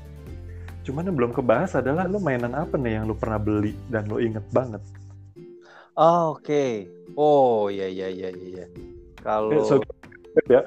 cuman 0.86 1.10
yang 1.10 1.18
belum 1.18 1.32
kebahas 1.34 1.74
adalah 1.77 2.06
lo 2.06 2.22
mainan 2.22 2.53
apa 2.53 2.77
nih 2.77 3.01
yang 3.01 3.10
lo 3.10 3.18
pernah 3.18 3.41
beli 3.41 3.74
dan 3.89 4.06
lo 4.06 4.22
inget 4.22 4.46
banget 4.53 4.82
Oh, 6.00 6.39
Oke. 6.39 6.48
Okay. 6.48 6.74
Oh 7.20 7.68
iya 7.68 7.91
iya 7.91 8.08
iya 8.08 8.30
iya. 8.32 8.65
Kalau 9.20 9.68
so, 9.68 9.84
ya. 10.48 10.63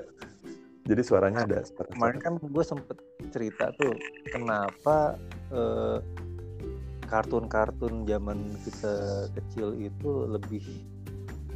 Jadi 0.85 1.01
suaranya 1.01 1.49
ada. 1.49 1.65
Suara 1.65 1.89
Kemarin 1.89 2.21
kan 2.21 2.33
gue 2.37 2.65
sempet 2.65 3.01
cerita 3.33 3.73
tuh 3.81 3.97
kenapa 4.29 5.17
eh, 5.49 5.99
kartun-kartun 7.09 8.05
zaman 8.05 8.53
kita 8.69 8.95
kecil 9.33 9.73
itu 9.81 10.29
lebih 10.29 10.65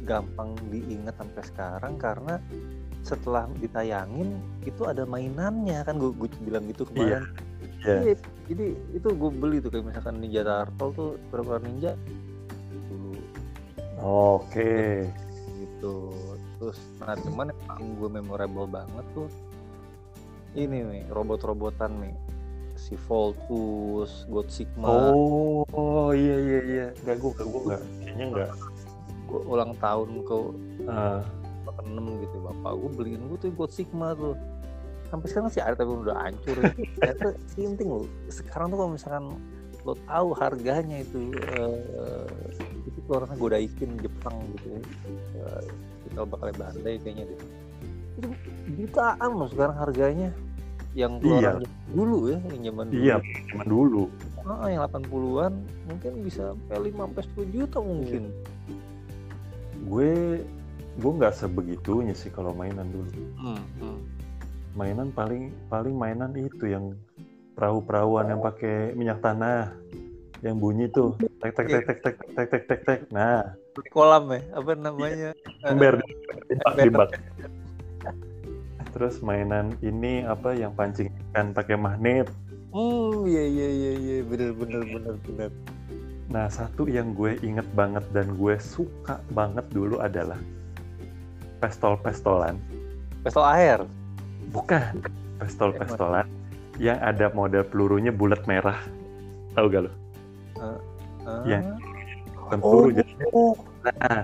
gampang 0.07 0.55
diingat 0.71 1.15
sampai 1.17 1.43
sekarang 1.43 1.93
karena 1.99 2.37
setelah 3.03 3.47
ditayangin 3.63 4.37
itu 4.67 4.83
ada 4.85 5.07
mainannya 5.07 5.81
kan 5.87 5.95
gue, 5.97 6.11
gue 6.13 6.29
bilang 6.43 6.67
gitu 6.67 6.83
kemarin. 6.87 7.23
Yeah. 7.23 7.23
Yeah. 7.79 8.01
Jadi, 8.03 8.11
jadi 8.51 8.67
itu 8.91 9.07
gue 9.15 9.31
beli 9.31 9.57
tuh 9.63 9.71
kayak 9.71 9.87
misalkan 9.87 10.19
Ninja 10.19 10.43
Turtle 10.43 10.91
tuh 10.91 11.11
berapa 11.31 11.63
ninja 11.63 11.95
dulu. 12.91 13.15
Oke. 14.03 14.51
Okay. 14.51 14.95
Gitu. 15.63 15.95
Terus 16.59 16.77
nah 16.99 17.15
cuman 17.15 17.55
yang 17.55 17.61
paling 17.63 17.89
gue 17.95 18.09
memorable 18.11 18.67
banget 18.67 19.05
tuh 19.15 19.31
ini 20.59 20.81
nih 20.83 21.03
robot-robotan 21.07 22.03
nih 22.03 22.15
si 22.79 22.99
Voltus, 23.07 24.27
God 24.27 24.47
Sigma. 24.51 25.11
Oh, 25.11 25.63
oh 25.71 26.11
iya 26.11 26.35
iya 26.35 26.59
iya. 26.63 26.87
Enggak 27.03 27.15
gue 27.19 27.31
gue 27.47 27.61
enggak. 27.63 27.83
Kayaknya 28.03 28.25
enggak. 28.27 28.51
Gue 29.29 29.41
ulang 29.45 29.77
tahun 29.77 30.25
ke 30.25 30.37
uh. 30.89 31.21
6 31.89 32.23
gitu 32.25 32.37
bapak 32.43 32.71
gue 32.75 32.91
beliin 32.97 33.21
gue 33.29 33.39
tuh 33.39 33.51
God 33.53 33.71
Sigma 33.71 34.13
tuh. 34.17 34.35
Sampai 35.09 35.25
sekarang 35.31 35.49
sih 35.49 35.61
ada 35.61 35.73
tapi 35.73 35.89
udah 35.89 36.17
hancur. 36.17 36.57
Ternyata 37.01 37.33
sinting 37.49 37.89
loh 37.89 38.05
sekarang 38.29 38.69
tuh 38.69 38.77
kalau 38.77 38.91
misalkan 38.93 39.25
lo 39.87 39.95
tahu 40.05 40.35
harganya 40.35 41.01
itu 41.01 41.33
uh, 41.55 42.27
itu 42.85 42.99
keluarannya 43.07 43.37
Godaikin 43.39 43.95
Jepang 44.01 44.35
gitu 44.57 44.67
ya. 44.75 44.81
Uh, 45.39 45.63
kita 46.09 46.19
bakal 46.25 46.47
bandai 46.53 46.95
kayaknya 47.01 47.23
deh. 47.25 47.39
Itu 48.19 48.29
jutaan 48.77 49.29
loh 49.33 49.49
sekarang 49.49 49.77
harganya. 49.77 50.29
Yang 50.97 51.21
keluaran 51.21 51.61
iya. 51.61 51.69
dulu 51.93 52.17
ya 52.33 52.37
yang 52.49 52.61
zaman 52.65 52.85
dulu. 52.89 53.01
Iya 53.05 53.17
zaman 53.53 53.67
dulu. 53.69 54.03
Ah, 54.49 54.65
yang 54.65 54.81
80-an 54.89 55.53
mungkin 55.85 56.13
bisa 56.25 56.41
sampai 56.57 56.89
5 56.89 57.05
sampai 57.05 57.23
10 57.37 57.53
juta 57.53 57.77
mungkin 57.77 58.33
gue 59.89 60.11
gue 60.99 61.11
nggak 61.17 61.33
sebegitunya 61.33 62.13
sih 62.13 62.29
kalau 62.29 62.53
mainan 62.53 62.87
dulu. 62.93 63.09
Hmm, 63.41 63.61
hmm. 63.81 63.99
Mainan 64.77 65.09
paling 65.09 65.49
paling 65.67 65.95
mainan 65.97 66.31
itu 66.37 66.69
yang 66.69 66.93
perahu-perahuan 67.57 68.29
yang 68.29 68.41
pakai 68.45 68.93
minyak 68.93 69.19
tanah 69.19 69.73
yang 70.39 70.55
bunyi 70.55 70.87
tuh 70.87 71.19
tek 71.43 71.51
tek 71.51 71.67
tek 71.67 71.83
tek 71.83 71.99
tek 71.99 72.15
tek 72.37 72.47
tek 72.47 72.63
tek 72.69 72.81
tek. 72.85 72.99
Nah. 73.09 73.43
Di 73.75 73.89
kolam 73.91 74.29
ya 74.29 74.39
apa 74.53 74.71
namanya? 74.77 75.31
Ember. 75.65 75.97
Di 76.77 76.91
bak 76.93 77.09
terus 78.89 79.21
mainan 79.21 79.77
ini 79.85 80.25
apa 80.25 80.57
yang 80.57 80.73
pancing 80.73 81.13
ikan 81.29 81.53
pakai 81.53 81.77
magnet. 81.77 82.27
Oh 82.73 83.25
iya 83.25 83.45
iya 83.45 83.67
iya 83.69 83.91
iya. 83.97 84.15
Bener 84.25 84.53
bener 84.53 84.81
bener 84.85 85.15
bener 85.25 85.51
nah 86.29 86.45
satu 86.45 86.85
yang 86.85 87.17
gue 87.17 87.41
inget 87.41 87.65
banget 87.73 88.05
dan 88.13 88.37
gue 88.37 88.55
suka 88.61 89.17
banget 89.33 89.65
dulu 89.73 89.97
adalah 89.97 90.37
pestol 91.57 91.97
pestolan 91.97 92.61
pestol 93.25 93.45
air 93.49 93.81
Bukan. 94.49 95.05
Pistol-pistolan 95.39 96.27
yang 96.81 96.99
ada 96.99 97.31
model 97.31 97.63
pelurunya 97.63 98.11
bulat 98.11 98.43
merah. 98.49 98.79
Tahu 99.55 99.65
gak 99.71 99.81
lo? 99.87 99.91
Uh, 100.59 100.77
uh, 101.23 101.43
yang 101.47 101.63
bukan 102.35 102.57
peluru 102.59 102.87
oh, 102.89 102.91
jadi. 102.91 103.13
Oh. 103.31 103.53
Nah, 103.85 104.19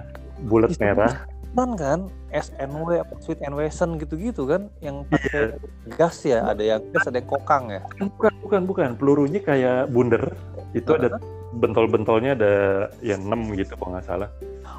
bulat 0.50 0.76
merah. 0.82 1.14
Kan 1.56 1.72
kan 1.80 2.00
SNW 2.36 3.00
apa 3.00 3.16
Sweet 3.24 3.40
and 3.48 3.56
Wesson 3.56 3.96
gitu-gitu 3.96 4.44
kan 4.44 4.68
yang 4.84 5.08
pakai 5.08 5.56
yeah. 5.56 5.96
gas 5.96 6.20
ya, 6.28 6.44
ada 6.52 6.60
yang 6.60 6.84
gas 6.92 7.08
ada 7.08 7.16
yang 7.24 7.30
kokang 7.32 7.72
ya. 7.72 7.82
Bukan, 7.96 8.34
bukan, 8.44 8.62
bukan. 8.68 8.90
Pelurunya 9.00 9.40
kayak 9.40 9.88
bunder. 9.88 10.36
Itu 10.76 10.92
uh 10.92 11.00
-huh. 11.00 11.08
ada 11.08 11.18
bentol-bentolnya 11.56 12.36
ada 12.36 12.54
yang 13.00 13.24
6 13.24 13.56
gitu 13.60 13.74
kalau 13.80 13.96
nggak 13.96 14.06
salah. 14.06 14.30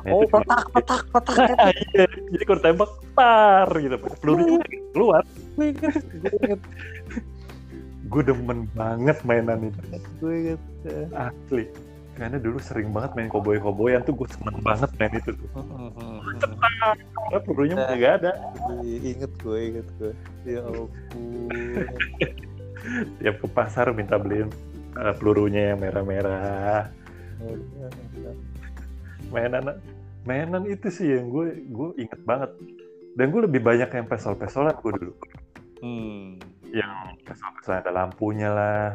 Nah, 0.07 0.12
oh, 0.12 0.23
petak, 0.29 0.65
petak, 0.71 1.03
petak. 1.11 1.37
iya. 1.97 2.07
Jadi 2.07 2.45
kalau 2.47 2.61
tembak, 2.62 2.91
tar 3.17 3.69
gitu. 3.75 3.97
Pelurunya 4.23 4.62
keluar. 4.95 5.23
gue 8.07 8.23
demen 8.29 8.71
banget 8.77 9.19
mainan 9.27 9.73
itu. 9.73 9.81
Gue 10.23 10.35
inget. 10.45 10.62
Asli. 11.11 11.65
Karena 12.17 12.41
dulu 12.41 12.57
sering 12.62 12.97
banget 12.97 13.12
main 13.12 13.29
koboi-koboyan 13.29 14.01
tuh 14.07 14.17
gue 14.17 14.29
seneng 14.31 14.57
banget 14.65 14.89
main 14.97 15.12
itu 15.12 15.37
tuh. 15.37 15.49
Cepat. 16.41 16.97
Karena 16.97 17.39
pelurunya 17.45 17.75
nah, 17.77 17.93
gak 17.93 18.12
ada. 18.25 18.33
Inget 18.85 19.33
gue, 19.43 19.59
inget 19.75 19.89
gue. 20.01 20.12
Ya 20.49 20.61
ampun. 20.65 21.51
Tiap 23.21 23.37
ke 23.43 23.47
pasar 23.51 23.91
minta 23.93 24.17
beliin 24.17 24.49
uh, 24.97 25.15
pelurunya 25.17 25.73
yang 25.73 25.79
merah-merah. 25.81 26.91
Mainan 29.31 29.77
mainan 30.27 30.65
itu 30.67 30.89
sih 30.89 31.17
yang 31.17 31.29
gue 31.31 31.69
gue 31.69 31.89
inget 32.01 32.21
banget. 32.25 32.51
Dan 33.17 33.33
gue 33.33 33.49
lebih 33.49 33.65
banyak 33.65 33.89
yang 33.89 34.07
pesol-pesolan 34.09 34.77
gue 34.81 34.93
dulu. 34.93 35.15
Hmm. 35.81 36.37
Yang 36.69 36.93
pesol-pesolan 37.25 37.81
ada 37.81 37.93
lampunya 37.93 38.51
lah. 38.53 38.87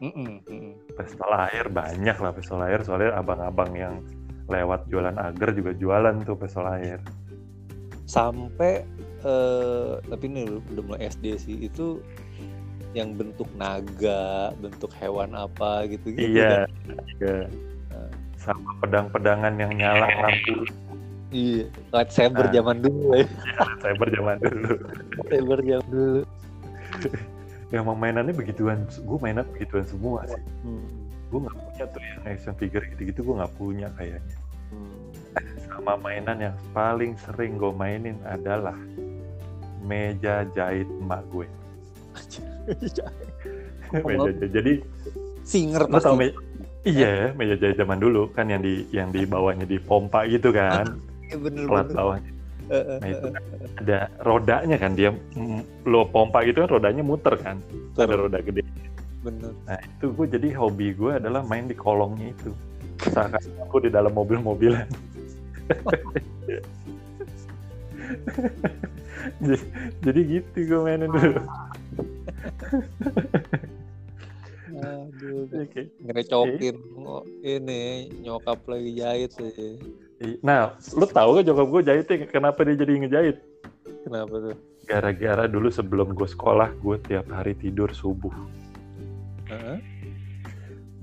Mm 0.00 0.12
-mm, 0.12 0.32
mm 0.44 0.72
Pestol 0.92 1.32
air 1.32 1.72
banyak 1.72 2.16
lah 2.20 2.32
pestol 2.36 2.60
air 2.60 2.84
soalnya 2.84 3.16
abang-abang 3.16 3.72
yang 3.72 4.04
lewat 4.44 4.84
jualan 4.92 5.16
agar 5.16 5.56
juga 5.56 5.72
jualan 5.72 6.20
tuh 6.24 6.36
pestol 6.36 6.68
air. 6.68 7.00
Sampai 8.04 8.84
uh, 9.24 10.02
tapi 10.04 10.24
ini 10.28 10.60
udah 10.74 10.84
mulai 10.84 11.08
SD 11.08 11.24
sih 11.40 11.56
itu 11.64 12.02
yang 12.90 13.14
bentuk 13.14 13.46
naga, 13.54 14.50
bentuk 14.58 14.90
hewan 14.98 15.30
apa 15.38 15.86
gitu 15.86 16.10
gitu. 16.14 16.38
Iya. 16.38 16.66
Kan? 16.66 16.98
Iya. 17.20 17.38
Nah. 17.90 18.10
Sama 18.40 18.70
pedang-pedangan 18.82 19.54
yang 19.60 19.72
nyala 19.78 20.06
lampu. 20.26 20.66
Iya, 21.30 21.70
lightsaber 21.94 22.50
nah. 22.50 22.54
zaman 22.58 22.76
dulu 22.82 23.14
ya. 23.14 23.26
Lightsaber 23.54 24.08
zaman 24.10 24.36
dulu. 24.42 24.72
lightsaber 25.14 25.58
zaman 25.62 25.86
dulu. 25.86 26.22
yang 27.74 27.86
mainannya 27.86 28.34
begituan, 28.34 28.82
gue 28.90 29.18
mainan 29.22 29.46
begituan 29.54 29.86
semua 29.86 30.26
sih. 30.26 30.42
Hmm. 30.66 30.82
Gue 31.30 31.46
nggak 31.46 31.54
punya 31.54 31.84
tuh 31.94 32.02
yang 32.02 32.20
action 32.26 32.54
figure 32.58 32.82
gitu-gitu, 32.82 33.22
gue 33.22 33.34
nggak 33.38 33.54
punya 33.54 33.86
kayaknya. 33.94 34.36
Hmm. 34.74 34.98
Sama 35.70 35.94
mainan 36.02 36.50
yang 36.50 36.56
paling 36.74 37.14
sering 37.14 37.62
gue 37.62 37.70
mainin 37.70 38.18
adalah 38.26 38.74
meja 39.86 40.42
jahit 40.50 40.90
emak 40.98 41.22
gue. 41.30 41.46
Meja 42.68 44.28
jahit. 44.28 44.50
Jadi 44.52 44.72
singer 45.42 45.82
pasti. 45.88 46.06
Tahu 46.06 46.16
meja, 46.16 46.34
iya, 46.86 47.32
meja 47.34 47.54
jahit 47.58 47.76
zaman 47.76 47.98
dulu 47.98 48.30
kan 48.32 48.48
yang 48.48 48.62
di 48.62 48.86
yang 48.94 49.10
di 49.10 49.26
bawahnya 49.26 49.66
di 49.66 49.78
pompa 49.80 50.26
gitu 50.28 50.52
kan. 50.52 50.86
Iya 51.30 51.38
bener, 51.38 51.62
Plat 51.70 51.86
bener. 51.86 51.94
bawahnya. 51.94 52.32
Nah 52.70 53.06
itu 53.06 53.26
kan 53.30 53.42
ada 53.82 53.98
rodanya 54.26 54.76
kan 54.82 54.98
dia 54.98 55.14
lo 55.86 56.02
pompa 56.10 56.42
gitu 56.42 56.66
kan 56.66 56.70
rodanya 56.74 57.06
muter 57.06 57.38
kan. 57.38 57.62
Betul. 57.94 58.02
Ada 58.02 58.14
roda 58.18 58.38
gede. 58.42 58.66
Bener. 59.22 59.54
Nah 59.62 59.78
itu 59.78 60.10
gue 60.10 60.26
jadi 60.26 60.58
hobi 60.58 60.90
gue 60.90 61.22
adalah 61.22 61.46
main 61.46 61.70
di 61.70 61.76
kolongnya 61.78 62.34
itu. 62.34 62.50
Seakan 63.06 63.38
aku 63.62 63.86
di 63.86 63.94
dalam 63.94 64.10
mobil-mobilan. 64.10 64.90
jadi, 69.38 69.62
jadi 70.02 70.20
gitu 70.26 70.58
gue 70.66 70.80
mainin 70.82 71.14
dulu. 71.14 71.46
Aduh, 74.80 75.50
okay. 75.50 75.90
ngerecokin 76.00 76.76
oh, 77.02 77.26
ini 77.42 78.06
nyokap 78.22 78.62
lagi 78.70 78.90
jahit 78.96 79.30
sih. 79.34 79.76
Nah, 80.40 80.78
lu 80.94 81.04
tahu 81.10 81.40
kan 81.40 81.42
nyokap 81.44 81.66
gue 81.68 81.82
jahitnya 81.84 82.16
kenapa 82.30 82.62
dia 82.64 82.78
jadi 82.78 82.92
ngejahit? 83.02 83.36
Kenapa 84.06 84.34
tuh? 84.38 84.56
Gara-gara 84.86 85.44
dulu 85.50 85.68
sebelum 85.68 86.14
gue 86.16 86.28
sekolah, 86.28 86.72
gue 86.80 86.96
tiap 87.04 87.26
hari 87.28 87.58
tidur 87.58 87.90
subuh. 87.92 88.32
Uh-huh. 89.50 89.78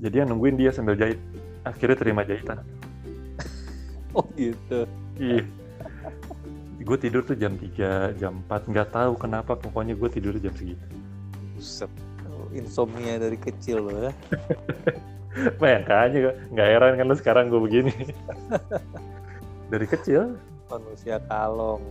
Jadi 0.01 0.15
yang 0.15 0.29
nungguin 0.31 0.57
dia 0.57 0.71
sambil 0.71 0.95
jahit. 0.97 1.19
Akhirnya 1.67 1.97
terima 1.99 2.23
jahitan. 2.23 2.63
oh 4.17 4.25
gitu. 4.39 4.87
Iya. 5.19 5.43
gue 6.87 6.97
tidur 7.03 7.19
tuh 7.27 7.35
jam 7.35 7.59
3, 7.59 8.15
jam 8.15 8.39
4. 8.47 8.71
Nggak 8.71 8.95
tahu 8.95 9.13
kenapa, 9.19 9.59
pokoknya 9.59 9.91
gue 9.97 10.07
tidur 10.07 10.39
jam 10.39 10.55
segitu. 10.55 10.87
Buset 11.57 11.89
insomnia 12.55 13.19
dari 13.19 13.35
kecil 13.35 13.87
loh 13.87 14.09
ya. 14.09 14.13
Makanya 15.61 16.33
nggak 16.53 16.67
heran 16.67 16.93
kan 16.97 17.05
lo 17.09 17.15
sekarang 17.15 17.49
gue 17.51 17.61
begini. 17.61 17.93
dari 19.71 19.85
kecil. 19.85 20.37
Manusia 20.71 21.21
kalong. 21.27 21.83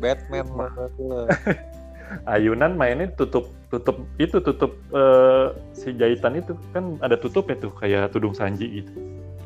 Batman 0.00 0.46
banget 0.56 0.92
lo. 1.00 1.28
Ayunan 2.34 2.74
mainnya 2.74 3.06
tutup 3.14 3.54
tutup 3.70 4.02
itu 4.18 4.42
tutup 4.42 4.74
uh, 4.90 5.54
si 5.70 5.94
jahitan 5.94 6.42
itu 6.42 6.58
kan 6.74 6.98
ada 7.06 7.14
tutupnya 7.14 7.54
tuh 7.62 7.70
kayak 7.78 8.10
tudung 8.10 8.34
sanji 8.34 8.82
gitu 8.82 8.90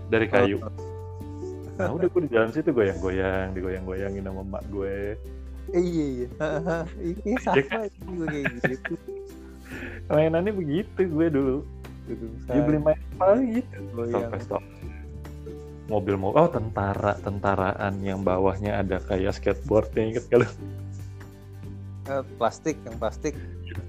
dari 0.09 0.25
kayu. 0.25 0.57
Oh. 0.65 0.73
nah 1.75 1.91
udah 1.91 2.07
gue 2.07 2.23
di 2.25 2.31
jalan 2.31 2.55
situ 2.55 2.71
goyang-goyang 2.71 3.51
digoyang-goyangin 3.51 4.23
sama 4.23 4.47
emak 4.47 4.65
gue 4.71 5.19
eh, 5.75 5.83
iya 5.83 6.07
iya 6.07 6.29
ini 7.03 7.35
iya, 7.35 7.39
sama 7.43 7.85
gue 7.91 8.27
kayak 8.31 8.47
gitu 8.63 8.95
mainannya 10.09 10.53
begitu 10.53 11.01
gue 11.09 11.27
dulu. 11.33 11.57
Dia 12.49 12.61
beli 12.61 12.79
main 12.81 13.01
apa 13.17 13.41
gitu. 13.41 13.79
Sampai 14.13 14.41
stop 14.45 14.65
mobil 15.89 16.17
mobil 16.17 16.41
oh 16.41 16.49
tentara. 16.49 17.13
Tentaraan 17.21 17.95
yang 18.01 18.25
bawahnya 18.25 18.81
ada 18.81 19.01
kayak 19.05 19.37
skateboardnya 19.37 20.17
inget 20.17 20.25
kalau 20.29 20.49
uh, 22.13 22.23
plastik 22.37 22.77
yang 22.85 22.97
plastik. 23.01 23.35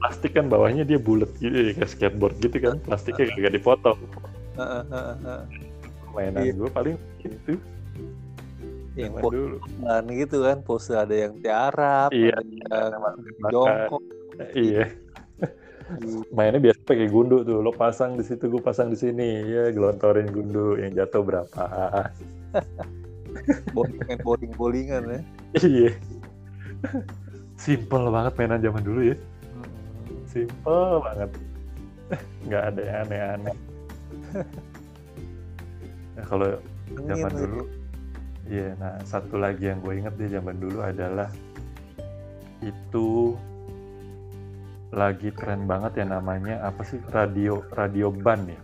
Plastik 0.02 0.34
kan 0.34 0.50
bawahnya 0.50 0.82
dia 0.88 0.98
bulat 0.98 1.30
gitu 1.38 1.54
ya, 1.54 1.72
kayak 1.76 1.92
skateboard 1.92 2.36
gitu 2.42 2.58
kan. 2.58 2.76
Plastiknya 2.84 3.30
gak 3.32 3.54
dipotong. 3.54 4.00
Mainan 6.16 6.42
iya. 6.48 6.54
gue 6.56 6.70
paling 6.72 6.96
gitu. 7.20 7.54
Yang 8.96 9.14
dulu. 9.20 9.58
Gitu 10.10 10.38
kan. 10.40 10.58
Pose 10.64 10.96
ada 10.96 11.12
yang 11.12 11.36
tiarap 11.44 12.10
iya, 12.16 12.40
ada 12.72 12.96
yang 12.96 13.04
jongkok. 13.52 14.04
iya 14.56 15.05
mainnya 16.34 16.62
biasa 16.62 16.80
pakai 16.86 17.08
gundu 17.10 17.46
tuh. 17.46 17.62
Lo 17.62 17.72
pasang 17.74 18.18
di 18.18 18.24
situ 18.26 18.50
gue 18.50 18.62
pasang 18.62 18.90
di 18.90 18.98
sini. 18.98 19.46
Ya 19.46 19.70
gelontorin 19.70 20.30
gundu 20.30 20.78
yang 20.82 20.94
jatuh 20.94 21.22
berapa. 21.22 21.64
Bowling 23.76 24.00
bowling 24.24 24.54
bowlingan 24.56 25.04
ya. 25.12 25.20
Iya. 25.60 25.92
Simple 27.60 28.08
banget 28.08 28.34
mainan 28.40 28.64
zaman 28.64 28.84
dulu 28.84 29.02
ya. 29.12 29.16
Simple 30.26 31.04
banget. 31.04 31.30
Nggak 32.48 32.64
ada 32.72 32.82
yang 32.82 32.98
aneh-aneh. 33.06 33.56
Nah, 36.16 36.24
kalau 36.24 36.50
zaman 36.96 37.32
dulu 37.34 37.62
iya 38.46 38.78
nah 38.78 39.02
satu 39.04 39.42
lagi 39.42 39.68
yang 39.68 39.82
gue 39.82 39.94
inget 40.00 40.16
di 40.16 40.28
zaman 40.30 40.56
dulu 40.62 40.86
adalah 40.86 41.28
itu 42.62 43.36
lagi 44.96 45.30
keren 45.36 45.68
banget 45.68 46.02
ya 46.02 46.06
namanya 46.08 46.64
apa 46.64 46.82
sih 46.88 46.98
radio 47.12 47.62
radio 47.76 48.10
ban 48.10 48.48
ya 48.48 48.62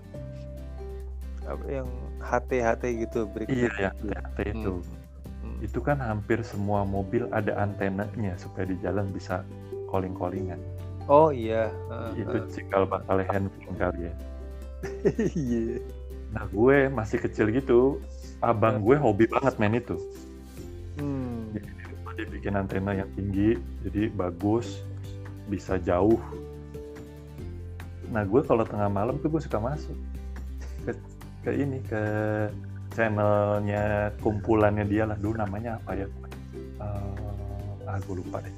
apa 1.46 1.66
yang 1.68 1.88
HT 2.24 2.52
HT 2.64 2.84
gitu 3.08 3.20
break 3.28 3.52
iya 3.52 3.70
ya 3.76 3.92
HT 4.32 4.40
itu 4.56 4.80
hmm. 4.80 4.96
Hmm. 5.44 5.60
itu 5.60 5.80
kan 5.84 6.00
hampir 6.00 6.40
semua 6.48 6.88
mobil 6.88 7.28
ada 7.36 7.60
antenanya 7.60 8.40
supaya 8.40 8.66
di 8.72 8.80
jalan 8.80 9.12
bisa 9.12 9.44
calling 9.92 10.16
callingan 10.16 10.58
Oh 11.10 11.34
iya. 11.34 11.74
Uh, 11.90 12.14
itu 12.14 12.38
uh. 12.38 12.46
cikal 12.52 12.84
bakal 12.86 13.18
handphone 13.26 13.78
kali 13.78 14.02
ya. 14.10 14.14
Iya. 15.38 15.78
nah 16.32 16.48
gue 16.48 16.88
masih 16.88 17.20
kecil 17.20 17.52
gitu, 17.52 18.00
abang 18.40 18.80
gue 18.80 18.96
hobi 18.96 19.28
banget 19.28 19.60
main 19.60 19.76
itu. 19.76 20.00
Hmm. 20.96 21.52
Jadi 21.52 21.70
dia 22.16 22.26
bikin 22.32 22.56
antena 22.56 22.96
yang 22.96 23.12
tinggi, 23.12 23.60
jadi 23.84 24.08
bagus, 24.16 24.80
bisa 25.52 25.76
jauh. 25.84 26.16
Nah 28.08 28.24
gue 28.24 28.42
kalau 28.48 28.64
tengah 28.64 28.88
malam 28.88 29.20
tuh 29.20 29.28
gue 29.28 29.44
suka 29.44 29.60
masuk 29.60 29.96
ke, 30.88 30.92
ke 31.44 31.52
ini 31.52 31.84
ke 31.84 32.04
channelnya 32.96 34.16
kumpulannya 34.24 34.88
dia 34.88 35.04
lah. 35.04 35.20
Dulu 35.20 35.36
namanya 35.44 35.76
apa 35.84 36.00
ya? 36.00 36.08
Uh, 36.80 37.88
ah 37.92 38.00
gue 38.00 38.16
lupa 38.24 38.40
deh. 38.40 38.56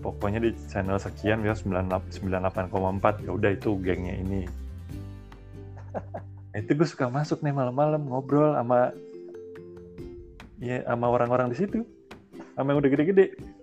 Pokoknya 0.00 0.40
di 0.40 0.56
channel 0.72 0.96
sekian 0.96 1.44
ya 1.44 1.52
98,4 1.52 3.28
ya 3.28 3.30
udah 3.36 3.50
itu 3.52 3.76
gengnya 3.84 4.16
ini. 4.16 4.48
Itu 6.56 6.72
gue 6.72 6.88
suka 6.88 7.12
masuk 7.12 7.44
nih 7.44 7.52
malam-malam 7.52 8.08
ngobrol 8.08 8.56
sama 8.56 8.96
ya 10.56 10.80
sama 10.88 11.06
orang-orang 11.12 11.52
di 11.52 11.56
situ. 11.60 11.84
Sama 12.56 12.72
yang 12.72 12.80
udah 12.80 12.90
gede-gede 12.90 13.59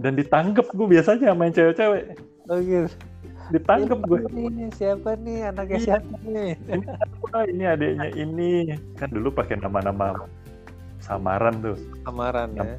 dan 0.00 0.12
ditangkep 0.16 0.66
gue 0.76 0.86
biasanya 0.86 1.32
yang 1.32 1.52
cewek-cewek. 1.52 2.04
Oh 2.48 2.58
gitu. 2.60 2.88
Ditangkep 3.50 3.98
gue 4.06 4.20
ini 4.38 4.70
siapa 4.76 5.18
nih? 5.18 5.50
Anaknya 5.50 5.78
iya. 5.78 5.86
siapa 5.86 6.14
nih? 6.22 6.50
Ini 6.70 6.86
apa 6.94 7.38
ini 7.48 7.64
adiknya 7.66 8.08
ini. 8.14 8.50
Kan 9.00 9.10
dulu 9.10 9.34
pakai 9.34 9.58
nama-nama 9.58 10.28
samaran 11.02 11.58
tuh. 11.64 11.76
Samaran 12.04 12.54
ya? 12.54 12.76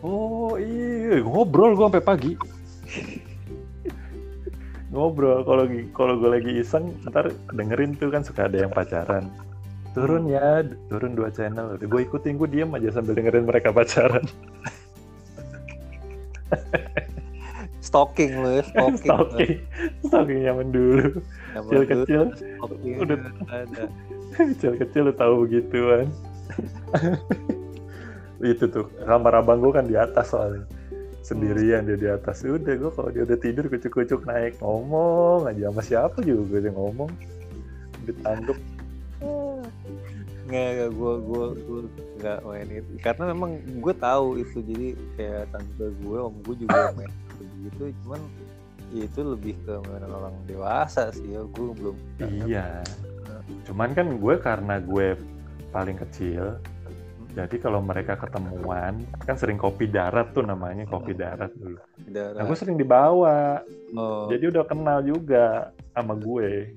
Oh 0.00 0.56
iya, 0.56 1.20
ngobrol 1.22 1.76
gue 1.76 1.86
sampai 1.86 2.04
pagi. 2.04 2.32
ngobrol. 4.94 5.44
Kalau 5.44 5.64
kalau 5.92 6.14
gue 6.18 6.30
lagi 6.40 6.52
iseng 6.58 6.96
ntar 7.06 7.30
dengerin 7.52 7.94
tuh 7.94 8.10
kan 8.10 8.24
suka 8.24 8.48
ada 8.48 8.64
yang 8.64 8.72
pacaran. 8.72 9.28
Turun 9.92 10.28
ya 10.28 10.64
turun 10.88 11.16
dua 11.16 11.28
channel. 11.28 11.76
Gue 11.78 12.08
ikutin 12.08 12.40
gue 12.40 12.48
diem 12.48 12.72
aja 12.72 13.00
sambil 13.00 13.16
dengerin 13.16 13.48
mereka 13.48 13.72
pacaran 13.72 14.24
stalking 17.86 18.32
lu 18.42 18.60
ya 18.60 18.62
stalking 18.66 19.06
stalking. 19.06 19.54
Stalking 20.02 20.40
zaman 20.42 20.66
dulu. 20.74 21.06
Kecil 21.54 21.82
kecil. 21.86 22.22
udah 23.02 23.18
ada. 23.50 23.84
kecil 24.52 24.72
kecil 24.78 25.02
lu 25.10 25.14
tahu 25.14 25.46
begituan. 25.46 26.10
Itu 28.42 28.68
tuh 28.68 28.86
kamar 29.06 29.40
abang 29.40 29.64
gue 29.64 29.72
kan 29.72 29.86
di 29.86 29.96
atas 29.96 30.34
soalnya. 30.34 30.66
Sendirian 31.24 31.86
dia 31.88 31.98
di 31.98 32.08
atas. 32.10 32.42
Udah 32.46 32.74
gue 32.74 32.90
kalau 32.92 33.10
dia 33.10 33.22
udah 33.26 33.38
tidur 33.38 33.66
kucuk-kucuk 33.66 34.22
naik. 34.26 34.58
Ngomong 34.62 35.50
aja 35.50 35.70
sama 35.72 35.82
siapa 35.82 36.18
juga 36.22 36.62
dia 36.62 36.70
ngomong. 36.74 37.10
Ditangkep 38.06 38.76
nggak 40.46 40.94
gue 40.94 41.14
gue 41.26 41.46
gue 41.58 41.82
nggak 42.16 42.38
main 42.44 42.68
itu 42.68 42.90
karena 43.04 43.24
memang 43.32 43.50
gue 43.80 43.94
tahu 43.96 44.26
itu 44.40 44.58
jadi 44.64 44.88
kayak 45.16 45.42
tante 45.52 45.86
gue 46.00 46.18
om 46.18 46.34
gue 46.44 46.56
juga 46.64 46.90
main 46.96 47.12
begitu 47.36 47.92
cuman 48.04 48.20
ya 48.94 49.02
itu 49.04 49.20
lebih 49.20 49.54
ke 49.66 49.72
mainan 49.90 50.12
orang 50.14 50.34
dewasa 50.46 51.10
sih 51.12 51.36
ya 51.36 51.42
gue 51.44 51.64
belum 51.74 51.96
iya 52.48 52.80
cuman 53.68 53.92
kan 53.92 54.06
gue 54.16 54.34
karena 54.40 54.80
gue 54.80 55.18
paling 55.74 55.98
kecil 56.08 56.56
jadi 57.36 57.60
kalau 57.60 57.84
mereka 57.84 58.16
ketemuan, 58.16 59.04
kan 59.28 59.36
sering 59.36 59.60
kopi 59.60 59.92
darat 59.92 60.32
tuh 60.32 60.40
namanya 60.40 60.88
kopi 60.88 61.12
darat 61.12 61.52
dulu. 61.52 61.76
Darat. 62.08 62.40
Aku 62.40 62.56
sering 62.56 62.80
dibawa. 62.80 63.60
Oh. 63.92 64.24
Jadi 64.32 64.56
udah 64.56 64.64
kenal 64.64 65.04
juga 65.04 65.68
sama 65.92 66.16
gue. 66.16 66.72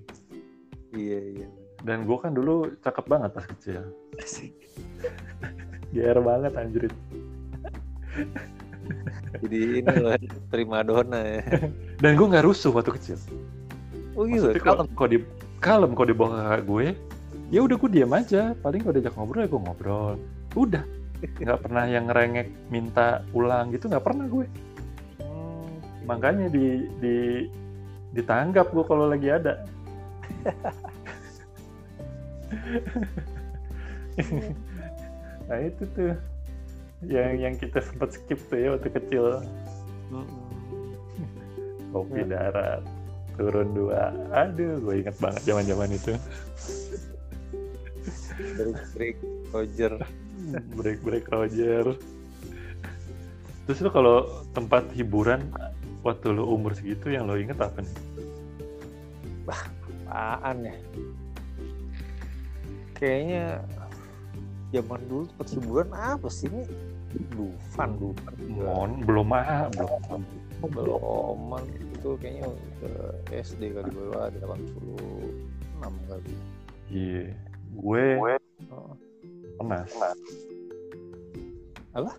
Iya 0.92 1.20
iya. 1.32 1.48
Dan 1.84 2.04
gue 2.04 2.18
kan 2.20 2.36
dulu 2.36 2.76
cakep 2.84 3.06
banget 3.08 3.32
pas 3.32 3.46
kecil. 3.46 3.82
GR 5.96 6.20
banget 6.30 6.52
anjir. 6.60 6.84
Jadi 9.40 9.60
ini 9.80 9.94
loh 9.96 10.14
prima 10.52 10.84
dona 10.84 11.20
ya. 11.24 11.42
Dan 12.04 12.20
gue 12.20 12.28
nggak 12.28 12.46
rusuh 12.46 12.76
waktu 12.76 12.92
kecil. 13.00 13.20
Oh 14.18 14.28
gitu. 14.28 14.52
Kalau 14.60 14.84
kok 14.84 15.10
di 15.12 15.24
kalem 15.64 15.96
kok 15.96 16.08
dibawa 16.12 16.36
kakak 16.36 16.64
gue, 16.68 16.86
ya 17.54 17.60
udah 17.64 17.76
gue 17.80 17.90
diam 17.92 18.12
aja. 18.12 18.52
Paling 18.60 18.84
kalau 18.84 18.94
diajak 18.98 19.16
ngobrol 19.16 19.44
ya 19.44 19.48
gue 19.48 19.62
ngobrol 19.62 20.20
udah 20.58 20.82
nggak 21.20 21.60
pernah 21.68 21.84
yang 21.86 22.10
ngerengek 22.10 22.48
minta 22.72 23.22
ulang 23.36 23.70
gitu 23.76 23.92
nggak 23.92 24.06
pernah 24.06 24.26
gue 24.26 24.46
hmm. 25.22 26.06
makanya 26.10 26.48
di 26.50 26.90
di 26.98 27.16
ditanggap 28.16 28.74
gue 28.74 28.84
kalau 28.88 29.06
lagi 29.06 29.30
ada 29.30 29.62
nah 35.50 35.60
itu 35.62 35.84
tuh 35.96 36.14
yang 37.08 37.40
yang 37.40 37.56
kita 37.56 37.80
sempat 37.80 38.12
skip 38.14 38.40
tuh 38.52 38.60
ya 38.60 38.68
waktu 38.76 38.90
kecil. 38.92 39.26
Kopi 41.90 42.22
darat 42.28 42.84
turun 43.40 43.72
dua. 43.72 44.12
Aduh 44.36 44.78
gue 44.84 45.02
inget 45.02 45.16
banget 45.18 45.42
zaman 45.48 45.66
zaman 45.66 45.90
itu. 45.96 46.14
Break 48.60 48.78
break 48.94 49.18
Roger. 49.56 49.94
Break 50.76 51.00
break 51.02 51.26
Roger. 51.32 51.86
Terus 53.66 53.80
lo 53.86 53.90
kalau 53.94 54.18
tempat 54.58 54.90
hiburan 54.98 55.46
waktu 56.02 56.34
lo 56.34 56.50
umur 56.50 56.74
segitu 56.76 57.14
yang 57.14 57.30
lo 57.30 57.38
inget 57.40 57.58
apa 57.62 57.80
nih? 57.86 57.96
Bah 59.48 59.62
apaan 60.10 60.66
ya 60.66 60.76
kayaknya 63.00 63.64
zaman 64.76 65.02
dulu 65.10 65.26
hiburan 65.50 65.90
apa 65.96 66.28
sih 66.30 66.52
ini 66.52 66.68
Dufan, 67.34 67.98
Dufan. 67.98 68.38
Mon, 68.54 69.02
belum 69.02 69.34
ah, 69.34 69.66
belum. 69.74 70.22
Oh, 70.62 70.70
belum. 70.70 71.58
Itu 71.98 72.14
kayaknya 72.22 72.54
ke 72.78 72.92
SD 73.34 73.74
kali 73.74 73.90
bawah 73.90 74.30
ada 74.30 74.38
86 74.46 76.06
kali. 76.06 76.34
Iya. 76.94 77.34
Yeah. 77.34 77.50
Gue, 77.70 78.04
gue 78.18 78.34
oh. 78.70 78.94
Monas. 79.58 79.90
Apa? 81.98 82.14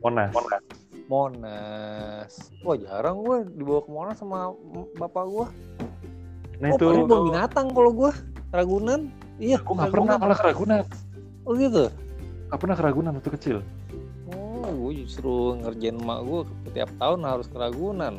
Monas. 0.00 0.32
Monas. 0.32 0.64
Monas. 1.12 2.32
Wah 2.64 2.76
jarang 2.80 3.20
gue 3.20 3.36
dibawa 3.52 3.80
ke 3.84 3.90
Monas 3.92 4.16
sama 4.16 4.56
bapak 4.96 5.24
gue. 5.28 5.46
Nah 6.64 6.68
oh, 6.72 6.76
itu. 6.76 6.86
Paling 6.88 7.28
binatang 7.36 7.66
kalau 7.76 7.92
gue. 7.92 8.12
Ragunan. 8.52 9.12
Iya. 9.40 9.58
Gue 9.62 9.74
nggak 9.76 9.92
pernah 9.92 10.16
malah 10.18 10.36
ke 10.36 10.46
Ragunan. 10.50 10.82
Oh 11.42 11.52
gitu? 11.58 11.90
Gak 12.52 12.60
pernah 12.60 12.76
keragunan 12.76 13.12
waktu 13.16 13.32
kecil? 13.32 13.56
Oh, 14.28 14.68
gue 14.68 14.92
justru 15.08 15.56
ngerjain 15.56 15.96
emak 15.96 16.20
gue 16.20 16.40
setiap 16.68 16.90
tahun 17.00 17.20
harus 17.24 17.48
keragunan. 17.48 18.14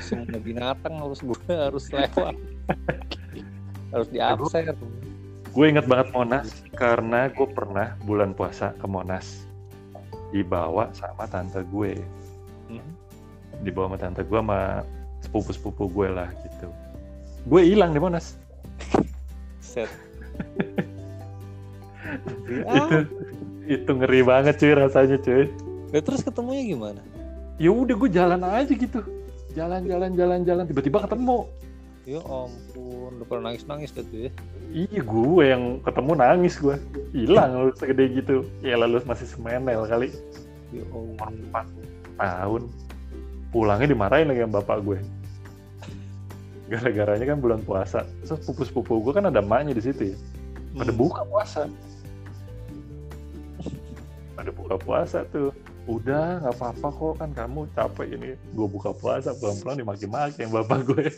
Semua 0.00 0.40
binatang 0.40 0.96
harus 0.96 1.20
gue 1.20 1.36
harus 1.68 1.84
lewat. 1.92 2.34
harus 3.92 4.08
di 4.08 4.18
absen. 4.18 4.72
Gue 5.52 5.70
inget 5.70 5.84
banget 5.84 6.08
Monas 6.10 6.64
karena 6.72 7.30
gue 7.30 7.46
pernah 7.46 7.94
bulan 8.02 8.32
puasa 8.32 8.74
ke 8.80 8.86
Monas 8.88 9.46
dibawa 10.34 10.90
sama 10.96 11.30
tante 11.30 11.62
gue. 11.68 12.00
Hmm. 12.72 12.90
Dibawa 13.62 13.92
sama 13.92 13.98
tante 14.00 14.26
gue 14.26 14.40
sama 14.40 14.82
sepupu-sepupu 15.22 15.86
gue 15.92 16.08
lah 16.10 16.32
gitu. 16.42 16.66
Gue 17.46 17.62
hilang 17.70 17.92
di 17.92 18.00
Monas. 18.00 18.40
Set. 19.60 20.03
Itu 22.54 22.98
itu 23.64 23.90
ngeri 23.90 24.20
banget 24.22 24.54
cuy 24.60 24.72
rasanya 24.76 25.16
cuy. 25.20 25.48
Ya, 25.94 26.00
terus 26.02 26.20
ketemunya 26.26 26.62
gimana? 26.74 27.00
Ya 27.56 27.70
udah 27.70 27.94
gue 27.94 28.10
jalan 28.10 28.42
aja 28.42 28.72
gitu. 28.72 29.00
Jalan-jalan 29.54 30.10
jalan-jalan 30.18 30.64
tiba-tiba 30.66 31.06
ketemu. 31.06 31.46
Ya 32.04 32.20
ampun, 32.20 33.16
udah 33.16 33.26
pernah 33.30 33.48
nangis-nangis 33.48 33.94
gitu 33.96 34.28
ya. 34.28 34.30
Iya 34.74 35.00
gue 35.00 35.44
yang 35.46 35.80
ketemu 35.80 36.12
nangis 36.18 36.54
gue. 36.60 36.76
Hilang 37.14 37.50
lu 37.56 37.72
segede 37.78 38.04
gitu. 38.12 38.44
Ya 38.60 38.76
lalu 38.76 39.00
masih 39.08 39.24
semenel 39.24 39.86
kali. 39.88 40.12
Ya. 40.74 40.84
Empat 40.90 41.66
tahun. 42.18 42.68
Pulangnya 43.54 43.88
dimarahin 43.94 44.28
lagi 44.28 44.42
sama 44.42 44.60
bapak 44.60 44.78
gue. 44.82 44.98
Gara-garanya 46.70 47.26
kan 47.34 47.38
bulan 47.40 47.60
puasa. 47.60 48.08
Terus 48.24 48.40
sepupu-sepupu 48.40 49.00
gue 49.04 49.12
kan 49.12 49.28
ada 49.28 49.44
emaknya 49.44 49.76
di 49.76 49.82
situ 49.84 50.02
ya. 50.12 50.16
Pada 50.74 50.92
hmm. 50.92 51.00
buka 51.00 51.22
puasa. 51.28 51.68
Ada 54.40 54.50
buka 54.50 54.74
puasa 54.80 55.18
tuh. 55.28 55.52
Udah 55.84 56.40
nggak 56.40 56.56
apa-apa 56.56 56.88
kok. 56.88 57.14
Kan 57.20 57.30
kamu 57.36 57.60
capek 57.76 58.08
ini. 58.16 58.30
Gue 58.56 58.66
buka 58.66 58.96
puasa 58.96 59.36
pelan-pelan 59.36 59.84
dimaki-maki 59.84 60.44
yang 60.44 60.52
bapak 60.52 60.80
gue 60.88 61.04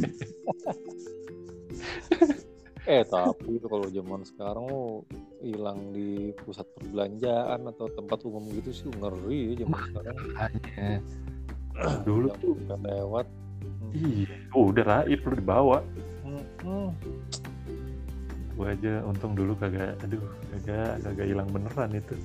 eh 2.87 3.03
tapi 3.03 3.59
itu 3.59 3.67
kalau 3.67 3.91
zaman 3.91 4.23
sekarang 4.23 4.65
lo 4.71 5.03
hilang 5.43 5.91
di 5.91 6.31
pusat 6.47 6.63
perbelanjaan 6.79 7.67
atau 7.67 7.91
tempat 7.91 8.23
umum 8.23 8.47
gitu 8.55 8.71
sih 8.71 8.87
ngeri 8.95 9.59
ya 9.59 9.67
zaman 9.67 9.81
sekarang. 9.91 10.17
Dulu 12.07 12.27
tuh 12.39 12.55
lewat 12.79 13.27
iya 13.95 14.35
oh, 14.57 14.73
udah 14.73 14.85
raib 14.85 15.21
lu 15.23 15.35
dibawa. 15.37 15.79
Hmm. 16.67 16.91
gue 18.57 18.67
aja 18.73 19.05
untung 19.05 19.37
dulu 19.37 19.53
kagak 19.61 20.01
aduh 20.01 20.19
kagak 20.57 20.99
kagak 21.05 21.27
hilang 21.29 21.49
beneran 21.53 21.93
itu. 21.93 22.17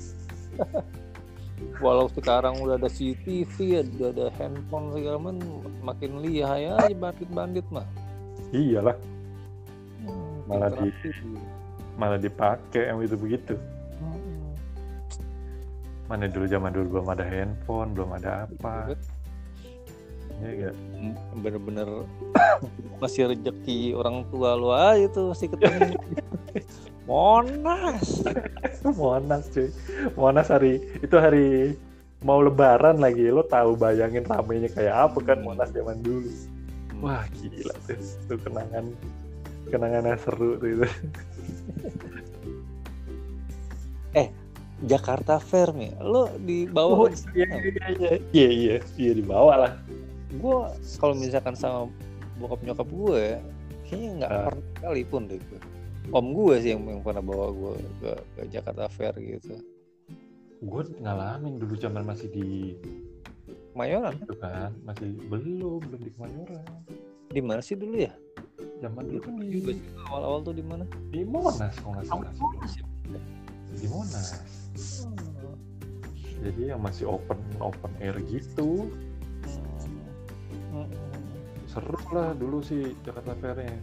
Walau 1.77 2.09
sekarang 2.09 2.57
udah 2.63 2.79
ada 2.79 2.89
CCTV 2.89 3.85
udah 3.99 4.09
ada 4.09 4.25
handphone 4.39 4.95
segala 4.95 5.17
macam 5.21 5.61
makin 5.85 6.11
lihai 6.23 6.71
aja 6.71 6.95
bandit-bandit 6.97 7.67
mah. 7.69 7.85
Iyalah. 8.49 8.97
Hmm, 10.01 10.49
malah 10.49 10.69
di 10.73 10.89
malah 11.99 12.17
dipakai 12.17 12.89
yang 12.89 13.03
itu 13.03 13.19
begitu. 13.19 13.55
Hmm. 14.01 14.55
mana 16.09 16.25
dulu 16.25 16.49
zaman 16.49 16.73
dulu 16.73 16.85
belum 16.97 17.07
ada 17.13 17.23
handphone 17.27 17.93
belum 17.93 18.09
ada 18.17 18.49
apa 18.49 18.97
ya 20.49 20.71
bener-bener 21.37 22.05
masih 23.01 23.29
rezeki 23.29 23.93
orang 23.93 24.25
tua 24.33 24.57
lu 24.57 24.73
aja 24.73 25.05
tuh 25.09 25.33
masih 25.33 25.47
ketemu 25.53 25.97
Monas. 27.11 28.23
Monas 28.99 29.51
cuy. 29.51 29.67
Monas 30.15 30.47
hari 30.47 30.79
itu 31.03 31.15
hari 31.19 31.75
mau 32.23 32.39
lebaran 32.39 33.03
lagi. 33.03 33.27
Lo 33.27 33.43
tahu 33.43 33.75
bayangin 33.75 34.23
ramenya 34.23 34.69
kayak 34.71 35.11
apa 35.11 35.19
kan 35.19 35.43
hmm. 35.43 35.45
Monas 35.51 35.75
zaman 35.75 35.99
dulu. 35.99 36.31
Hmm. 36.31 37.03
Wah 37.03 37.25
gila 37.35 37.75
tuh. 37.83 37.99
Itu 37.99 38.35
kenangan 38.39 38.95
kenangan 39.67 40.07
yang 40.07 40.19
seru 40.23 40.55
tuh 40.55 40.69
itu. 40.71 40.87
eh 44.21 44.27
Jakarta 44.81 45.37
Fair 45.37 45.75
nih, 45.77 45.93
lo 46.01 46.25
di 46.41 46.65
bawah? 46.65 47.05
Oh, 47.05 47.09
iya, 47.37 47.45
iya, 47.45 47.85
iya, 48.01 48.17
iya, 48.33 48.49
iya, 48.49 48.75
iya 48.97 49.11
di 49.13 49.21
bawah 49.21 49.67
lah. 49.67 49.77
Gue 50.39 50.57
kalau 51.01 51.15
misalkan 51.17 51.55
sama 51.57 51.91
bokap 52.39 52.63
nyokap 52.63 52.87
gue, 52.87 53.19
ya, 53.19 53.39
kayaknya 53.87 54.09
nggak 54.23 54.31
uh. 54.31 54.43
pernah 54.47 54.65
kali 54.79 55.01
pun 55.03 55.21
deh 55.27 55.39
gue 55.39 55.61
om 56.09 56.27
gue 56.33 56.55
sih 56.59 56.73
yang, 56.73 56.81
yang 56.89 57.01
pernah 57.05 57.21
bawa 57.21 57.53
gue 57.53 57.73
ke, 58.01 58.11
ke 58.35 58.41
Jakarta 58.49 58.89
Fair 58.89 59.13
gitu. 59.21 59.61
Gue 60.61 60.83
ngalamin 60.97 61.61
dulu 61.61 61.73
zaman 61.77 62.03
masih 62.05 62.27
di 62.33 62.73
Mayoran? 63.77 64.17
Itu 64.17 64.35
kan 64.41 64.73
masih 64.83 65.13
belum 65.29 65.79
belum 65.85 66.01
di 66.01 66.11
Kemayoran. 66.17 66.65
Di 67.31 67.41
mana 67.41 67.61
sih 67.63 67.79
dulu 67.79 67.95
ya? 68.01 68.13
Zaman 68.81 69.07
dulu 69.07 69.19
kan 69.23 69.33
di 69.39 69.61
awal-awal 70.09 70.41
tuh 70.43 70.55
di 70.57 70.65
mana? 70.65 70.83
Di 71.13 71.21
Monas 71.23 71.73
kalau 71.79 71.93
nggak 71.97 72.05
salah. 72.09 72.33
Di 73.71 73.87
Monas. 73.87 74.27
Oh. 75.05 75.55
jadi 76.41 76.73
yang 76.73 76.81
masih 76.81 77.05
open 77.05 77.37
open 77.61 77.91
air 78.01 78.17
gitu. 78.25 78.89
Hmm. 79.45 79.70
Seru 81.71 81.99
lah 82.11 82.35
dulu 82.35 82.59
sih 82.59 82.95
Jakarta 83.05 83.31
Fairnya 83.39 83.79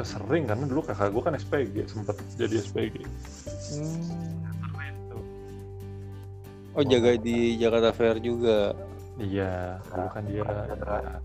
sering 0.00 0.48
karena 0.48 0.64
dulu 0.64 0.80
kakak 0.80 1.12
gue 1.12 1.22
kan 1.22 1.34
SPG 1.36 1.76
sempat 1.84 2.16
jadi 2.40 2.64
SPG 2.64 3.04
hmm. 3.04 4.40
oh 6.78 6.84
jaga 6.86 7.20
di 7.20 7.58
Jakarta 7.58 7.90
Fair 7.92 8.16
juga? 8.22 8.72
Iya 9.20 9.76
dulu 9.92 10.08
kan 10.08 10.22
dia 10.24 10.46
uh, 10.46 11.20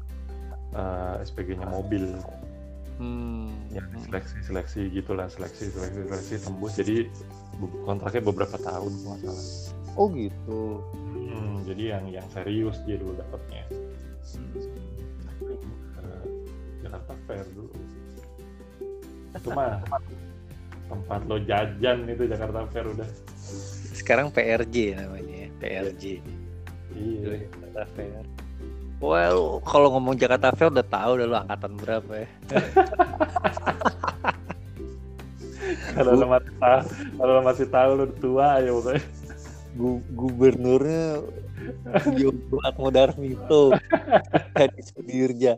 eh, 0.76 1.16
SPG-nya 1.24 1.68
mobil. 1.70 2.12
Hmm. 2.96 3.52
ya 3.76 3.84
seleksi 4.08 4.40
seleksi 4.40 4.82
gitulah 4.88 5.28
seleksi 5.28 5.68
seleksi 5.72 6.02
seleksi 6.08 6.36
tembus. 6.48 6.74
Jadi 6.80 7.12
kontraknya 7.84 8.24
beberapa 8.24 8.56
tahun 8.60 8.92
masalah 9.04 9.48
oh 9.96 10.08
gitu. 10.12 10.84
Hmm, 11.16 11.64
jadi 11.64 11.98
yang 11.98 12.06
yang 12.12 12.28
serius 12.32 12.78
dia 12.84 13.00
dulu 13.00 13.16
dapatnya. 13.16 13.64
Hmm. 14.36 14.86
Jakarta 16.86 17.14
Fair 17.28 17.46
dulu. 17.52 17.74
Itu 19.36 19.50
mah 19.52 19.84
tempat 20.86 21.22
lo 21.26 21.38
jajan 21.42 22.06
itu 22.08 22.24
Jakarta 22.30 22.64
Fair 22.70 22.86
udah. 22.88 23.10
Sekarang 23.96 24.30
PRJ 24.30 25.02
namanya 25.02 25.50
PRJ 25.58 26.04
iya. 26.94 27.42
Jakarta 27.44 27.84
Fair. 27.98 28.24
Well 29.02 29.60
kalau 29.66 29.92
ngomong 29.98 30.16
Jakarta 30.16 30.54
Fair 30.56 30.72
udah 30.72 30.88
tahu 30.88 31.12
udah 31.20 31.28
lo 31.28 31.36
angkatan 31.42 31.74
berapa 31.80 32.12
ya. 32.22 32.30
Kalau 35.96 36.12
lo 36.14 36.28
masih 36.28 36.54
tahu 36.60 36.82
kalau 37.18 37.32
lo 37.32 37.42
masih 37.42 37.68
tahu 37.72 37.92
lo 37.98 38.06
tua 38.20 38.60
ya 38.62 38.70
pokoknya 38.70 39.02
Gu 39.76 40.00
gubernurnya 40.16 41.20
Yogo 42.16 42.58
Atmodarmito 42.64 43.76
jadi 44.56 44.82
Sudirja 44.92 45.54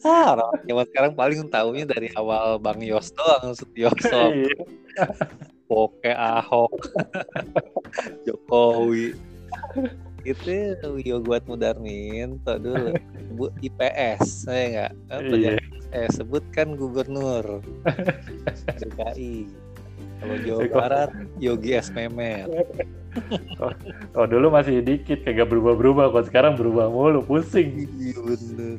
Ah, 0.00 0.32
orang 0.32 0.64
zaman 0.64 0.84
sekarang 0.88 1.12
paling 1.12 1.40
tahunya 1.52 1.84
dari 1.84 2.08
awal 2.16 2.56
Bang 2.56 2.80
Yos 2.80 3.12
doang, 3.12 3.52
Sutioso. 3.52 4.32
Iya. 4.90 5.06
Poke 5.70 6.10
Ahok. 6.10 6.74
Jokowi. 8.26 9.14
Itu 10.26 10.98
Wio 10.98 11.22
tuh 11.22 12.58
dulu. 12.58 12.90
Bu 13.38 13.46
IPS, 13.62 14.50
saya 14.50 14.64
enggak. 14.66 14.92
Apa 15.14 15.34
iya. 15.38 15.50
Eh, 15.94 16.08
sebutkan 16.10 16.74
gubernur 16.74 17.62
DKI. 18.82 19.46
Kalau 20.18 20.36
Jawa 20.42 20.64
Barat, 20.74 21.10
Yogi 21.38 21.78
S. 21.78 21.94
Memet. 21.94 22.50
Oh, 23.62 23.72
oh, 24.16 24.26
dulu 24.26 24.54
masih 24.54 24.82
dikit, 24.82 25.22
kayak 25.26 25.44
gak 25.44 25.50
berubah-berubah. 25.50 26.14
Kalau 26.14 26.24
sekarang 26.26 26.52
berubah 26.54 26.86
mulu, 26.90 27.20
pusing. 27.26 27.86
Iya 27.98 28.18
bener. 28.22 28.78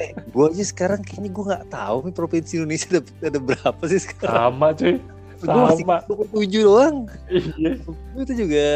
Eh 0.00 0.10
gue 0.16 0.44
aja 0.48 0.64
sekarang 0.64 1.00
kayaknya 1.04 1.30
gue 1.32 1.44
nggak 1.44 1.66
tahu 1.68 1.96
nih 2.08 2.14
provinsi 2.16 2.52
Indonesia 2.56 2.88
ada, 2.88 3.02
ada 3.20 3.40
berapa 3.40 3.82
sih 3.88 4.00
sekarang. 4.00 4.36
Sama 4.36 4.68
cuy. 4.76 4.96
Sama. 5.40 5.96
tujuh 6.08 6.62
doang. 6.64 6.96
Iya. 7.28 7.80
Itu 8.16 8.32
juga 8.36 8.66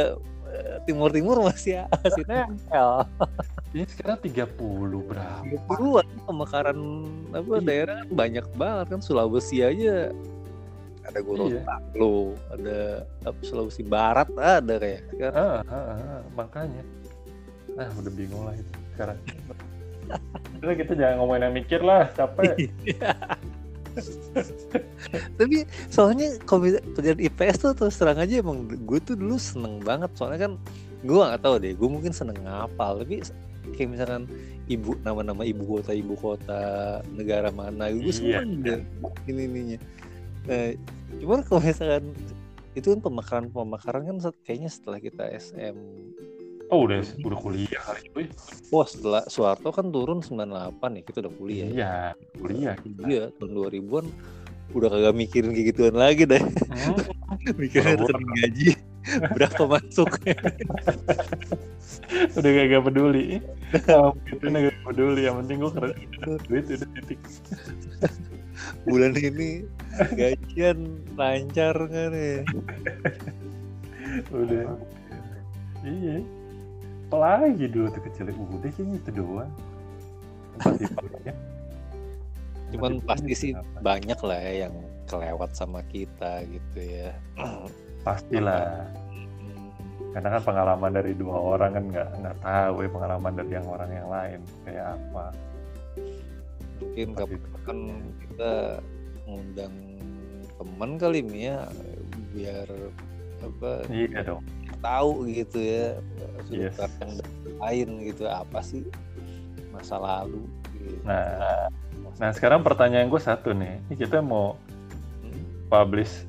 eh, 0.53 0.77
Timur 0.89 1.13
Timur 1.13 1.37
masih 1.45 1.85
masih 2.05 2.25
nempel. 2.25 3.05
Ini 3.75 3.85
sekarang 3.91 4.19
30 4.23 5.09
berapa 5.11 5.43
30 5.43 6.01
an 6.01 6.09
pemekaran 6.31 6.79
apa 7.35 7.53
iya. 7.59 7.61
daerah 7.67 7.95
kan 8.05 8.09
banyak 8.13 8.47
banget 8.57 8.87
kan. 8.97 9.01
Sulawesi 9.01 9.65
aja 9.65 10.13
ada 11.05 11.19
Gorontalo, 11.21 12.33
iya. 12.33 12.55
ada 12.57 12.79
apa, 13.29 13.41
Sulawesi 13.45 13.85
Barat 13.85 14.29
ada 14.35 14.75
kayak 14.81 15.03
kan. 15.21 15.33
Ah, 15.37 15.61
ah, 15.69 15.77
ah, 15.77 16.21
makanya. 16.33 16.83
Nah, 17.77 17.89
udah 18.01 18.13
bingung 18.13 18.43
lah 18.45 18.55
itu 18.57 18.73
sekarang. 18.95 19.19
Udah 20.61 20.77
kita 20.77 20.93
jangan 21.01 21.17
ngomongin 21.17 21.49
yang 21.49 21.55
mikir 21.57 21.81
lah, 21.81 22.13
capek. 22.13 22.69
tapi 25.39 25.63
soalnya 25.87 26.35
kalau 26.45 26.67
pelajaran 26.67 27.21
IPS 27.23 27.57
tuh 27.63 27.73
terus 27.79 27.95
terang 27.95 28.19
aja 28.19 28.43
emang 28.43 28.67
gue 28.67 28.99
tuh 28.99 29.15
dulu 29.15 29.39
seneng 29.39 29.79
banget 29.83 30.11
soalnya 30.19 30.51
kan 30.51 30.53
gue 31.07 31.15
gak 31.15 31.43
tahu 31.45 31.63
deh 31.63 31.73
gue 31.79 31.89
mungkin 31.89 32.11
seneng 32.11 32.43
ngapal 32.43 33.05
tapi 33.05 33.23
kayak 33.79 33.89
misalkan 33.95 34.27
ibu 34.67 34.97
nama-nama 35.05 35.47
ibu 35.47 35.63
kota 35.79 35.93
ibu 35.93 36.15
kota 36.19 36.63
negara 37.13 37.55
mana 37.55 37.93
gue 37.93 38.11
iya, 38.11 38.43
seneng 38.43 38.49
iya. 38.65 38.77
deh 38.77 38.81
ini 39.31 39.43
ininya 39.47 39.79
nah, 40.45 40.71
cuman 41.21 41.41
kalau 41.47 41.61
misalkan 41.63 42.05
itu 42.75 42.87
kan 42.91 43.01
pemekaran 43.01 43.47
pemekaran 43.55 44.03
kan 44.03 44.17
kayaknya 44.43 44.71
setelah 44.71 44.99
kita 44.99 45.31
SM 45.31 45.77
Oh 46.73 46.89
udah 46.89 47.05
udah 47.21 47.39
kuliah 47.39 47.83
kali 47.85 48.01
itu. 48.09 48.35
Wah 48.73 48.89
setelah 48.89 49.23
Soeharto 49.29 49.69
kan 49.69 49.93
turun 49.93 50.25
98 50.25 50.81
ya 50.97 51.03
kita 51.05 51.19
udah 51.21 51.35
kuliah. 51.37 51.69
Iya 51.69 51.95
kuliah. 52.41 52.75
Iya 53.05 53.23
tahun 53.37 53.53
2000-an 53.53 54.07
udah 54.73 54.89
kagak 54.91 55.15
mikirin 55.15 55.53
kayak 55.53 55.67
gituan 55.77 55.95
lagi 55.95 56.25
deh. 56.25 56.41
Hmm. 56.41 56.99
mikirin 57.61 58.01
rekening 58.01 58.31
gaji 58.41 58.69
berapa 59.37 59.63
masuk. 59.77 60.11
udah 62.33 62.51
kagak 62.57 62.83
peduli. 62.83 63.45
Oh, 63.93 64.17
itu 64.25 64.45
gak 64.49 64.81
peduli 64.89 65.21
yang 65.29 65.37
penting 65.45 65.57
gue 65.61 65.73
kerja 65.77 65.95
duit 66.49 66.65
udah 66.65 66.89
titik. 66.97 67.21
Bulan 68.85 69.15
ini 69.17 69.65
gajian 70.19 70.79
lancar 71.15 71.77
kan 71.77 72.13
ya. 72.13 72.41
udah. 74.31 74.65
Iya. 75.85 76.17
Apalagi 77.09 77.65
dulu 77.71 77.89
tuh 77.93 78.03
kecil. 78.11 78.33
Udah 78.33 78.71
kayaknya 78.71 78.97
itu 78.99 79.11
doang. 79.15 79.53
Cuman 82.75 82.99
pasti 83.07 83.33
sih 83.35 83.51
apa? 83.55 83.79
banyak 83.83 84.19
lah 84.19 84.39
ya 84.43 84.67
yang 84.67 84.75
kelewat 85.07 85.55
sama 85.55 85.85
kita 85.93 86.43
gitu 86.49 86.81
ya. 86.81 87.15
Pastilah. 88.03 88.89
Karena 90.15 90.39
kan 90.39 90.43
pengalaman 90.47 90.93
dari 90.95 91.13
dua 91.15 91.59
orang 91.59 91.71
kan 91.75 91.85
nggak 91.91 92.09
nggak 92.23 92.37
tahu 92.39 92.75
ya 92.87 92.91
pengalaman 92.91 93.33
dari 93.35 93.51
yang 93.51 93.67
orang 93.67 93.91
yang 93.91 94.09
lain 94.11 94.41
kayak 94.63 94.95
apa 94.95 95.35
mungkin 96.83 97.09
kan 97.65 97.79
kita 98.19 98.53
ngundang 99.25 99.75
teman 100.59 100.91
kali 100.99 101.21
ya 101.35 101.67
biar 102.35 102.69
apa 103.45 103.71
iya 103.93 104.21
dong 104.25 104.43
tahu 104.85 105.29
gitu 105.33 105.59
ya 105.61 105.97
sudut 106.45 106.73
yes. 106.77 106.77
lain 107.61 107.89
gitu 108.05 108.25
apa 108.29 108.61
sih 108.61 108.85
masa 109.73 109.97
lalu 109.97 110.45
gitu. 110.77 111.01
nah 111.09 111.69
nah 112.21 112.31
sekarang 112.31 112.63
pertanyaan 112.63 113.11
gue 113.11 113.19
satu 113.19 113.57
nih 113.57 113.81
ini 113.91 113.95
kita 113.97 114.21
mau 114.23 114.55
hmm? 115.25 115.67
publish 115.73 116.29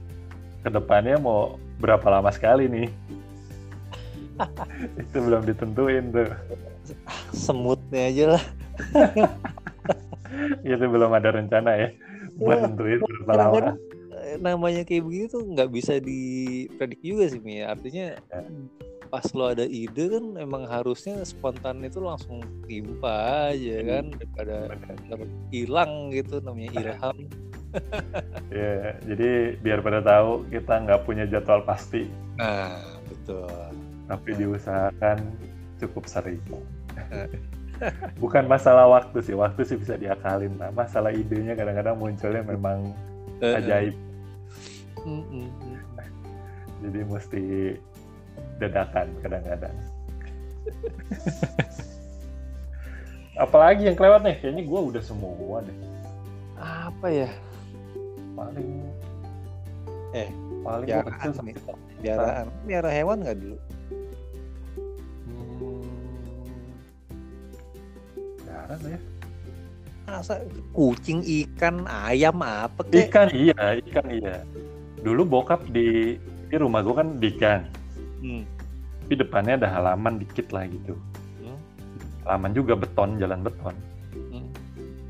ke 0.65 0.69
depannya 0.71 1.19
mau 1.19 1.59
berapa 1.77 2.05
lama 2.09 2.31
sekali 2.31 2.65
nih 2.65 2.89
itu 5.01 5.17
belum 5.19 5.45
ditentuin 5.45 6.05
tuh 6.09 6.31
semutnya 7.35 8.01
aja 8.09 8.25
lah 8.37 8.43
itu 10.65 10.85
belum 10.85 11.11
ada 11.13 11.29
rencana 11.33 11.71
ya 11.77 11.89
buat 12.39 12.57
iya. 12.59 12.63
tentuin 12.67 12.99
berapa 13.25 13.33
lama 13.35 13.75
namanya 14.39 14.83
kayak 14.83 15.05
begitu 15.05 15.39
tuh 15.39 15.43
nggak 15.45 15.71
bisa 15.71 15.93
dipredik 16.01 17.01
juga 17.01 17.29
sih 17.29 17.41
Mia. 17.41 17.71
Artinya 17.71 18.17
ya. 18.17 18.41
pas 19.13 19.25
lo 19.37 19.53
ada 19.53 19.63
ide 19.63 20.11
kan 20.11 20.25
emang 20.41 20.65
harusnya 20.65 21.21
spontan 21.23 21.85
itu 21.85 22.01
langsung 22.01 22.41
timpa 22.65 23.53
aja 23.53 23.77
hmm. 23.79 23.87
kan 23.87 24.05
daripada 24.17 24.57
hilang 25.53 26.11
gitu 26.11 26.41
namanya 26.41 26.69
ilham. 26.75 27.17
ya, 28.55 28.95
jadi 29.03 29.59
biar 29.59 29.83
pada 29.83 29.99
tahu 29.99 30.47
kita 30.47 30.73
nggak 30.87 31.03
punya 31.03 31.27
jadwal 31.27 31.59
pasti. 31.67 32.07
Nah, 32.39 32.79
betul. 33.11 33.51
Tapi 34.07 34.29
nah. 34.31 34.37
diusahakan 34.39 35.17
cukup 35.79 36.07
sering. 36.07 36.39
Bukan 38.21 38.47
masalah 38.47 38.87
waktu 38.87 39.19
sih, 39.21 39.35
waktu 39.35 39.61
sih 39.67 39.77
bisa 39.79 39.99
diakalin. 39.99 40.55
Nah, 40.55 40.71
masalah 40.71 41.11
idenya 41.11 41.53
kadang-kadang 41.53 41.99
munculnya 41.99 42.43
memang 42.43 42.95
ajaib 43.43 43.95
mm 45.05 45.47
Jadi 46.85 46.99
mesti 47.07 47.43
dadakan 48.59 49.07
kadang-kadang. 49.23 49.75
Apalagi 53.43 53.87
yang 53.87 53.97
kelewat 53.99 54.23
nih? 54.23 54.35
Kayaknya 54.39 54.63
gue 54.63 54.81
udah 54.93 55.03
semua 55.03 55.59
deh. 55.63 55.75
Apa 56.59 57.07
ya? 57.11 57.29
Paling 58.35 58.69
eh 60.15 60.29
paling 60.63 60.87
kecil 60.87 61.31
sama 61.35 61.51
piaraan. 61.99 62.47
Piara 62.63 62.91
hewan 62.91 63.19
nggak 63.23 63.37
dulu? 63.39 63.57
Hmm, 68.65 68.91
ya. 68.91 68.99
Masa 70.05 70.41
kucing, 70.73 71.25
ikan, 71.25 71.85
ayam 71.89 72.37
apa 72.41 72.85
kek? 72.85 73.09
Ikan 73.09 73.27
iya, 73.33 73.81
ikan 73.81 74.05
iya 74.09 74.45
dulu 75.05 75.21
bokap 75.21 75.61
di 75.69 76.17
di 76.49 76.55
rumah 76.57 76.81
gue 76.81 76.95
kan 76.97 77.07
di 77.21 77.29
gang 77.37 77.69
hmm. 78.25 78.41
tapi 79.05 79.13
depannya 79.21 79.53
ada 79.61 79.69
halaman 79.69 80.17
dikit 80.17 80.49
lah 80.49 80.65
gitu 80.65 80.97
hmm. 81.45 81.57
halaman 82.25 82.51
juga 82.57 82.73
beton 82.73 83.21
jalan 83.21 83.45
beton 83.45 83.77
hmm. 84.17 84.49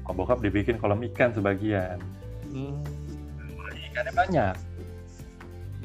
oh, 0.04 0.12
bokap 0.12 0.44
dibikin 0.44 0.76
kolam 0.76 1.00
ikan 1.15 1.32
sebagian 1.32 2.04
hmm. 2.52 2.84
ikannya 3.96 4.12
banyak 4.12 4.56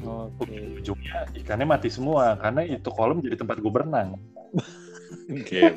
Okay. 0.01 0.81
Ujungnya 0.81 1.29
ikannya 1.37 1.77
mati 1.77 1.85
semua 1.85 2.33
karena 2.41 2.65
itu 2.65 2.89
kolam 2.89 3.21
jadi 3.21 3.37
tempat 3.37 3.61
gue 3.61 3.69
berenang. 3.69 4.17
Okay. 5.29 5.71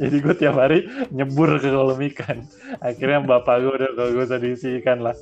Jadi 0.00 0.16
gue 0.22 0.34
tiap 0.38 0.56
hari 0.56 0.86
nyebur 1.10 1.58
ke 1.58 1.68
kolam 1.68 2.00
ikan. 2.14 2.46
Akhirnya 2.80 3.20
bapak 3.24 3.62
gue 3.62 3.72
udah 3.74 3.90
kalau 3.98 4.10
gue 4.14 4.24
usah 4.24 4.40
diisi 4.40 4.68
ikan 4.82 5.02
lah. 5.02 5.16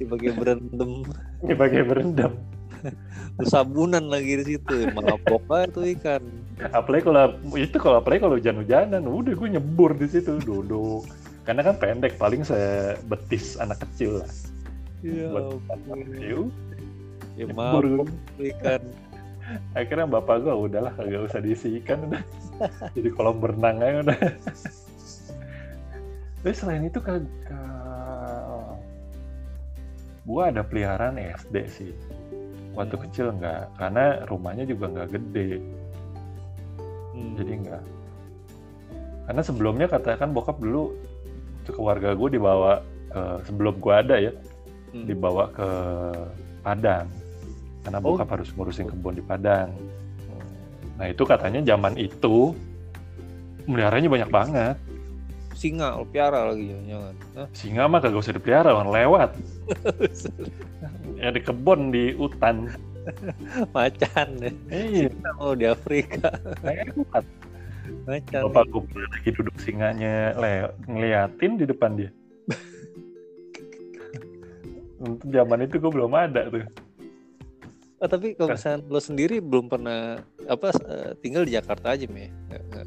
Dipakai 0.00 0.32
berendam. 0.34 1.04
Dipakai 1.44 1.82
berendam. 1.84 2.32
Sabunan 3.46 4.10
lagi 4.10 4.42
di 4.42 4.44
situ, 4.54 4.90
mabok 4.94 5.46
aja 5.50 5.66
tuh 5.70 5.86
ikan. 5.98 6.22
Apalagi 6.74 7.06
kalau 7.06 7.38
itu 7.54 7.76
kalau 7.78 7.96
apalagi 8.02 8.20
kalau 8.26 8.36
hujan-hujanan, 8.38 9.02
udah 9.06 9.32
gue 9.34 9.48
nyebur 9.58 9.94
di 9.94 10.06
situ 10.10 10.42
duduk. 10.42 11.06
Karena 11.46 11.64
kan 11.64 11.78
pendek, 11.78 12.18
paling 12.18 12.42
saya 12.42 12.98
betis 13.06 13.56
anak 13.58 13.78
kecil 13.82 14.22
lah. 14.22 14.30
Iya. 15.06 15.26
Buat 15.30 15.46
ya, 17.38 17.46
mabok 17.54 18.10
ikan 18.42 18.82
akhirnya 19.72 20.06
bapak 20.06 20.44
gue 20.44 20.54
udahlah 20.54 20.92
kagak 20.96 21.24
usah 21.28 21.40
diisi 21.40 21.80
ikan 21.82 22.04
udah 22.08 22.22
jadi 22.96 23.08
kolam 23.12 23.40
berenang 23.40 23.80
aja 23.80 23.98
udah 24.04 24.18
tapi 26.38 26.54
selain 26.54 26.86
itu 26.86 27.00
kagak 27.00 27.28
gue 30.28 30.42
ada 30.44 30.60
peliharaan 30.60 31.16
SD 31.16 31.56
sih 31.72 31.92
waktu 32.76 32.94
hmm. 33.00 33.04
kecil 33.08 33.26
nggak 33.32 33.72
karena 33.80 34.28
rumahnya 34.28 34.68
juga 34.68 34.92
nggak 34.92 35.08
gede 35.16 35.50
hmm. 37.16 37.32
jadi 37.40 37.52
nggak 37.64 37.84
karena 39.28 39.42
sebelumnya 39.44 39.86
katakan 39.88 40.36
bokap 40.36 40.60
dulu 40.60 40.92
keluarga 41.68 42.16
gue 42.16 42.28
dibawa 42.36 42.80
ke 43.08 43.20
sebelum 43.48 43.76
gue 43.80 43.94
ada 43.96 44.16
ya 44.20 44.32
hmm. 44.92 45.04
dibawa 45.08 45.48
ke 45.52 45.68
Padang 46.60 47.08
karena 47.88 48.04
oh. 48.04 48.12
bokap 48.12 48.28
oh. 48.28 48.32
harus 48.36 48.52
ngurusin 48.52 48.92
kebun 48.92 49.16
di 49.16 49.24
Padang. 49.24 49.72
Nah 51.00 51.08
itu 51.08 51.24
katanya 51.24 51.64
zaman 51.64 51.96
itu 51.96 52.52
meliharanya 53.64 54.12
banyak 54.12 54.28
banget. 54.28 54.76
Singa, 55.56 55.96
lo 55.96 56.04
piara 56.04 56.52
lagi 56.52 56.68
jangan. 56.84 57.16
Singa 57.56 57.88
mah 57.88 58.04
kagak 58.04 58.20
usah 58.20 58.36
dipelihara, 58.36 58.76
orang 58.76 58.92
lewat. 58.92 59.30
ya 61.24 61.32
di 61.32 61.40
kebun 61.40 61.88
di 61.88 62.12
hutan. 62.12 62.68
Macan 63.72 64.28
deh. 64.36 64.52
Iya. 64.68 65.08
mau 65.40 65.56
di 65.56 65.64
Afrika. 65.64 66.28
Lewat. 66.60 67.24
Macan. 68.04 68.52
Bapak 68.52 68.68
gue 68.68 69.04
lagi 69.16 69.32
duduk 69.32 69.56
singanya 69.64 70.36
le 70.36 70.76
ngeliatin 70.84 71.56
di 71.56 71.64
depan 71.64 71.96
dia. 71.96 72.12
Untuk 75.02 75.32
zaman 75.32 75.64
itu 75.64 75.80
gue 75.80 75.90
belum 75.90 76.12
ada 76.12 76.52
tuh. 76.52 76.68
Oh, 77.98 78.06
tapi 78.06 78.38
kalau 78.38 78.54
misalnya 78.54 78.86
lo 78.86 79.02
sendiri 79.02 79.42
belum 79.42 79.66
pernah 79.66 80.22
apa 80.46 80.70
eh, 80.86 81.10
tinggal 81.18 81.42
di 81.42 81.58
Jakarta 81.58 81.98
aja, 81.98 82.06
Mi? 82.06 82.30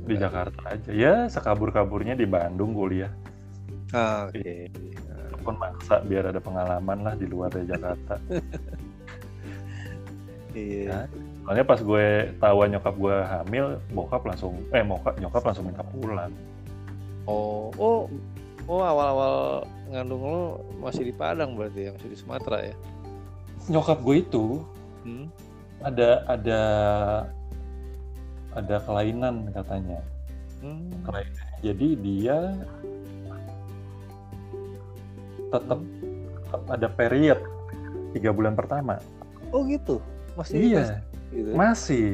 Di 0.07 0.15
Jakarta 0.15 0.71
aja. 0.71 0.87
Ya, 0.87 1.27
sekabur-kaburnya 1.27 2.15
di 2.15 2.23
Bandung 2.23 2.71
kuliah. 2.71 3.11
Ah, 3.91 4.31
oke. 4.31 4.39
Okay. 4.39 4.71
Pun 5.43 5.59
maksa 5.59 5.99
biar 6.07 6.31
ada 6.31 6.39
pengalaman 6.39 7.03
lah 7.03 7.19
di 7.19 7.27
luar 7.27 7.51
dari 7.51 7.67
Jakarta. 7.67 8.15
iya. 10.55 10.87
Nah, 10.87 11.05
soalnya 11.43 11.65
pas 11.67 11.79
gue 11.83 12.07
tahu 12.39 12.57
nyokap 12.71 12.95
gue 12.95 13.17
hamil, 13.27 13.65
bokap 13.91 14.23
langsung 14.23 14.63
eh 14.71 14.79
bokap 14.79 15.19
nyokap 15.19 15.43
langsung 15.43 15.67
minta 15.67 15.83
pulang. 15.83 16.31
oh 17.29 17.69
oh 17.77 18.09
oh 18.65 18.81
awal-awal 18.81 19.61
ngandung 19.93 20.25
lo 20.25 20.57
masih 20.81 21.05
di 21.05 21.13
Padang 21.13 21.53
berarti 21.53 21.85
ya 21.85 21.93
masih 21.93 22.09
di 22.09 22.17
Sumatera 22.17 22.65
ya 22.65 22.73
nyokap 23.69 24.01
gue 24.01 24.25
itu 24.25 24.65
hmm? 25.05 25.25
ada 25.81 26.09
ada 26.29 26.61
ada 28.53 28.75
kelainan 28.83 29.47
katanya 29.55 29.99
hmm. 30.61 30.91
kelainan 31.07 31.47
jadi 31.61 31.87
dia 31.99 32.37
tetap 35.51 35.79
tetap 36.35 36.61
ada 36.67 36.87
period 36.91 37.39
tiga 38.15 38.29
bulan 38.35 38.53
pertama 38.55 38.99
oh 39.51 39.63
gitu 39.67 39.99
masih 40.35 40.55
iya 40.59 40.99
gitu 41.31 41.51
ya? 41.51 41.55
masih 41.55 42.07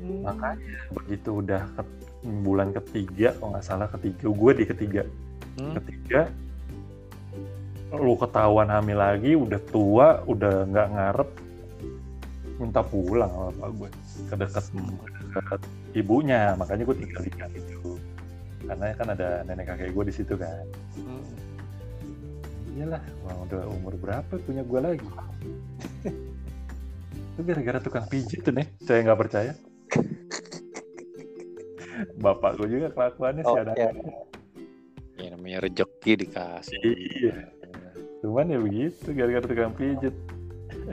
hmm. 0.00 0.20
makanya 0.24 0.76
begitu 0.92 1.30
udah 1.44 1.62
ke, 1.76 1.82
bulan 2.42 2.74
ketiga 2.74 3.32
kalau 3.38 3.54
nggak 3.54 3.64
salah 3.64 3.88
ketiga 3.92 4.26
gue 4.28 4.52
di 4.56 4.64
ketiga 4.66 5.02
hmm. 5.60 5.74
ketiga 5.80 6.20
lu 7.96 8.18
ketahuan 8.18 8.68
hamil 8.68 8.98
lagi 8.98 9.38
udah 9.38 9.60
tua 9.70 10.20
udah 10.26 10.68
nggak 10.68 10.88
ngarep 10.90 11.30
minta 12.56 12.80
pulang 12.80 13.28
sama 13.28 13.52
bapak 13.52 13.68
gue. 13.76 13.88
Ke 14.32 14.34
dekat, 14.40 14.64
dekat 15.34 15.60
ibunya 15.92 16.56
makanya 16.56 16.88
gue 16.88 16.96
tinggal 16.96 17.22
di 17.24 17.32
itu 17.56 18.00
karena 18.66 18.98
kan 18.98 19.08
ada 19.14 19.46
nenek 19.46 19.70
kakek 19.70 19.94
gue 19.94 20.04
di 20.10 20.14
situ 20.14 20.34
kan. 20.34 20.66
Hmm. 20.98 21.22
iyalah 22.76 23.00
wah, 23.24 23.36
udah 23.48 23.72
umur 23.72 23.96
berapa 23.96 24.36
punya 24.44 24.60
gue 24.60 24.80
lagi? 24.82 25.08
Itu 27.36 27.40
gara-gara 27.40 27.78
tukang 27.80 28.04
pijit 28.10 28.44
tuh 28.44 28.52
nih 28.52 28.66
saya 28.84 29.00
nggak 29.06 29.20
percaya. 29.20 29.52
Bapak 32.24 32.60
gue 32.60 32.68
juga 32.68 32.92
kelakuannya 32.92 33.42
oh, 33.48 33.56
sih 33.56 33.60
ada. 33.64 33.72
ya. 33.72 33.88
ya 35.16 35.28
namanya 35.32 35.64
rejeki 35.64 36.12
dikasih. 36.26 36.80
Iya. 36.84 37.48
Cuman 38.20 38.52
ya 38.52 38.58
begitu 38.60 39.08
gara-gara 39.16 39.46
tukang 39.48 39.72
pijit 39.72 40.12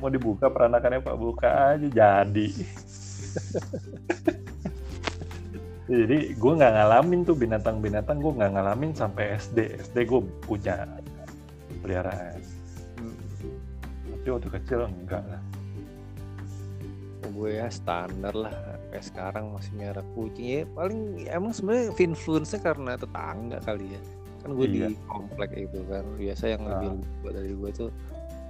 mau 0.02 0.10
dibuka 0.10 0.50
peranakannya 0.50 1.02
pak? 1.02 1.16
Buka 1.18 1.50
aja 1.76 1.88
jadi. 1.90 2.48
Jadi 5.84 6.32
gue 6.40 6.54
nggak 6.56 6.74
ngalamin 6.80 7.28
tuh 7.28 7.36
binatang-binatang 7.36 8.24
gue 8.24 8.32
nggak 8.32 8.56
ngalamin 8.56 8.96
sampai 8.96 9.36
SD 9.36 9.84
SD 9.84 10.08
gue 10.08 10.22
punya 10.48 10.88
peliharaan. 11.84 12.40
Hmm. 12.96 13.16
tapi 14.08 14.28
waktu 14.32 14.50
kecil 14.56 14.88
enggak 14.88 15.24
lah. 15.28 15.42
Gue 17.36 17.60
ya 17.60 17.68
standar 17.68 18.32
lah. 18.32 18.56
Sampai 18.56 19.02
sekarang 19.04 19.46
masih 19.52 19.74
merah 19.76 20.06
kucing. 20.16 20.48
Ya 20.48 20.62
paling 20.72 21.28
emang 21.28 21.52
sebenarnya 21.52 21.92
influence-nya 22.00 22.60
karena 22.64 22.96
tetangga 22.96 23.60
kali 23.68 23.92
ya. 23.92 24.02
Kan 24.40 24.50
gue 24.56 24.68
iya. 24.72 24.88
di 24.88 24.96
komplek 25.12 25.52
itu 25.52 25.80
kan. 25.92 26.04
Biasa 26.16 26.44
yang 26.48 26.64
lebih 26.64 26.90
nah. 26.96 27.32
dari 27.36 27.54
gue 27.60 27.70
tuh 27.76 27.90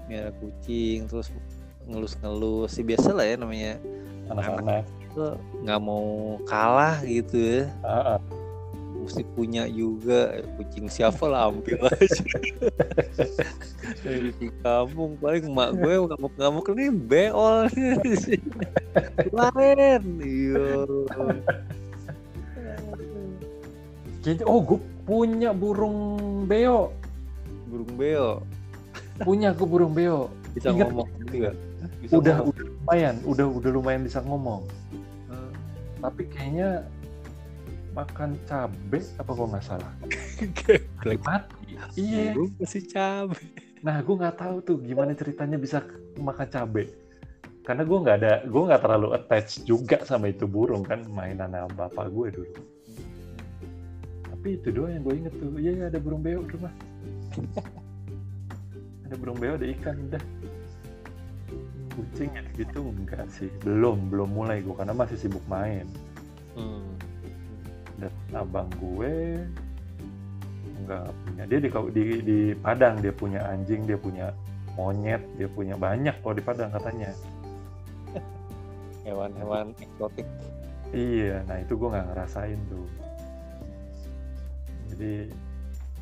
merah 0.08 0.34
kucing 0.40 1.08
terus 1.08 1.32
ngelus-ngelus 1.88 2.80
sih 2.80 2.86
biasa 2.86 3.12
lah 3.12 3.26
ya 3.28 3.36
namanya. 3.36 3.80
Anak-anak. 4.32 4.84
Itu 5.04 5.36
nggak 5.64 5.82
mau 5.84 6.40
kalah 6.48 7.04
gitu 7.04 7.38
ya. 7.38 7.64
Uh 7.84 8.18
-uh. 8.18 8.20
mesti 9.04 9.24
punya 9.36 9.68
juga. 9.68 10.40
Kucing 10.56 10.88
siapa 10.88 11.28
lah 11.28 11.52
ambil 11.52 11.92
aja 11.92 12.24
dari 14.04 14.32
kampung 14.64 15.20
paling 15.20 15.52
emak 15.52 15.70
gue 15.76 15.96
ngamuk-ngamuk 16.08 16.66
ini 16.72 16.86
beol. 16.88 17.68
Lain 19.36 20.02
iya. 20.24 20.88
Oh 24.48 24.64
gue 24.64 24.80
punya 25.04 25.52
burung 25.52 26.48
beo 26.48 26.96
burung 27.68 27.92
beo 28.00 28.40
punya 29.22 29.54
gue 29.54 29.68
burung 29.68 29.94
beo. 29.94 30.34
Bisa 30.58 30.74
Ingat, 30.74 30.90
ngomong 30.90 31.10
juga. 31.30 31.52
Bisa 32.02 32.14
udah 32.18 32.36
ngomong. 32.42 32.50
udah 32.54 32.66
lumayan 32.66 33.16
udah 33.26 33.46
udah 33.48 33.70
lumayan 33.70 34.02
bisa 34.02 34.20
ngomong. 34.26 34.62
Hmm. 35.30 35.52
tapi 36.04 36.28
kayaknya 36.30 36.86
makan 37.94 38.36
cabe 38.50 39.00
apa 39.22 39.30
kok 39.30 39.48
nggak 39.54 39.66
salah? 39.66 39.94
Mati. 41.22 41.78
Iya. 41.98 42.34
Masih 42.58 42.84
cabe. 42.90 43.38
Nah 43.86 44.02
gue 44.02 44.16
nggak 44.18 44.38
tahu 44.40 44.56
tuh 44.66 44.78
gimana 44.82 45.14
ceritanya 45.14 45.62
bisa 45.62 45.86
makan 46.18 46.48
cabe. 46.50 46.90
Karena 47.64 47.88
gue 47.88 47.98
nggak 47.98 48.18
ada 48.20 48.34
gue 48.44 48.64
nggak 48.68 48.82
terlalu 48.84 49.10
attach 49.16 49.64
juga 49.64 50.04
sama 50.04 50.34
itu 50.34 50.50
burung 50.50 50.84
kan 50.84 51.06
mainan 51.08 51.54
sama 51.54 51.88
bapak 51.88 52.10
gue 52.12 52.28
dulu. 52.42 52.54
Tapi 54.28 54.48
itu 54.60 54.68
doang 54.76 54.92
yang 54.92 55.04
gue 55.06 55.16
inget 55.16 55.34
tuh. 55.40 55.50
Iya 55.56 55.72
ya, 55.72 55.84
ada 55.88 56.00
burung 56.04 56.20
beo 56.20 56.44
di 56.44 56.52
rumah 56.60 56.74
ada 59.14 59.22
burung 59.22 59.38
beo 59.38 59.54
ada 59.54 59.70
ikan 59.78 59.94
udah 60.10 60.24
kucing 61.94 62.34
gitu 62.58 62.82
enggak 62.90 63.30
sih. 63.30 63.54
Belum 63.62 64.10
belum 64.10 64.34
mulai 64.34 64.66
gue 64.66 64.74
karena 64.74 64.98
masih 64.98 65.22
sibuk 65.22 65.46
main. 65.46 65.86
Hmm. 66.58 66.86
dan 68.02 68.10
abang 68.34 68.66
gue 68.82 69.38
enggak 70.82 71.14
punya. 71.14 71.44
Dia 71.46 71.60
di, 71.62 71.70
di 71.70 72.04
di 72.26 72.40
Padang 72.58 72.98
dia 73.06 73.14
punya 73.14 73.46
anjing 73.46 73.86
dia 73.86 74.02
punya 74.02 74.34
monyet 74.74 75.22
dia 75.38 75.46
punya 75.46 75.78
banyak 75.78 76.18
kalau 76.26 76.34
di 76.34 76.42
Padang 76.42 76.74
katanya. 76.74 77.14
Hewan-hewan 79.06 79.78
eksotik. 79.78 80.26
Iya 80.90 81.46
nah 81.46 81.62
itu 81.62 81.78
gue 81.78 81.90
nggak 81.94 82.18
ngerasain 82.18 82.58
tuh. 82.66 82.90
Jadi 84.90 85.30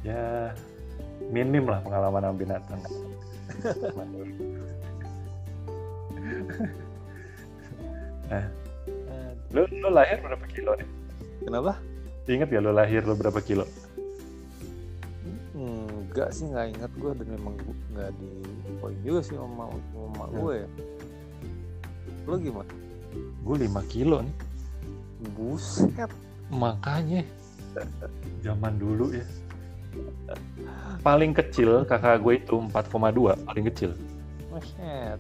ya 0.08 0.56
minim 1.32 1.66
lah 1.68 1.80
pengalaman 1.84 2.22
sama 2.28 2.36
binatang. 2.38 2.82
Nah 8.32 8.46
lo 9.52 9.68
lo 9.68 9.90
lahir 9.92 10.18
berapa 10.24 10.46
kilo 10.48 10.72
nih? 10.80 10.90
Kenapa? 11.44 11.76
Ingat 12.32 12.50
ya 12.52 12.60
lo 12.64 12.72
lahir 12.72 13.04
lo 13.04 13.14
berapa 13.20 13.40
kilo? 13.44 13.68
Enggak 15.56 16.32
sih 16.36 16.48
nggak 16.48 16.76
ingat 16.76 16.92
gue 16.96 17.12
dan 17.24 17.28
memang 17.40 17.56
nggak 17.96 18.12
di 18.20 18.32
poin 18.80 18.96
juga 19.04 19.20
sih 19.24 19.36
sama 19.36 19.72
mama 19.72 20.26
hmm. 20.28 20.36
gue 20.40 20.54
ya. 20.64 20.68
Lo 22.28 22.36
gimana? 22.40 22.74
Gue 23.44 23.56
5 23.68 23.92
kilo 23.92 24.24
nih. 24.24 24.36
Buset. 25.36 26.12
Makanya. 26.52 27.24
Zaman 28.46 28.80
dulu 28.80 29.16
ya 29.16 29.24
paling 31.02 31.34
kecil 31.34 31.82
kakak 31.86 32.22
gue 32.22 32.38
itu 32.38 32.56
4,2 32.70 33.48
paling 33.48 33.66
kecil. 33.74 33.92
Buset. 34.52 35.20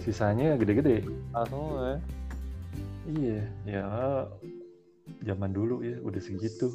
sisanya 0.00 0.56
gede-gede. 0.56 1.04
Langsung 1.36 1.76
ya? 1.76 1.96
Iya 3.10 3.40
ya 3.68 3.84
zaman 5.24 5.52
dulu 5.52 5.84
ya 5.84 6.00
udah 6.00 6.20
segitu. 6.20 6.72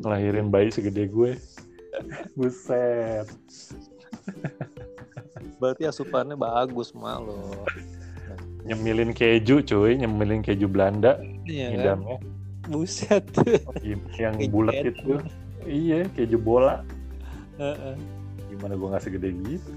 Ngelahirin 0.00 0.48
bayi 0.48 0.72
segede 0.72 1.06
gue. 1.12 1.36
Buset. 2.38 3.28
Berarti 5.60 5.84
asupannya 5.84 6.38
bagus 6.38 6.96
mah 6.96 7.20
lo. 7.20 7.68
Nyemilin 8.64 9.12
keju 9.16 9.64
cuy 9.64 9.96
nyemilin 9.96 10.44
keju 10.44 10.68
Belanda 10.68 11.16
iya, 11.48 11.96
kan? 11.96 12.20
buset. 12.68 13.24
Yang 14.20 14.52
bulat 14.52 14.76
itu. 14.84 15.24
Iya 15.64 16.04
keju 16.12 16.36
bola 16.36 16.84
uh-uh. 17.58 17.96
gimana 18.48 18.74
gue 18.74 18.88
nggak 18.88 19.04
segede 19.04 19.30
gitu 19.44 19.70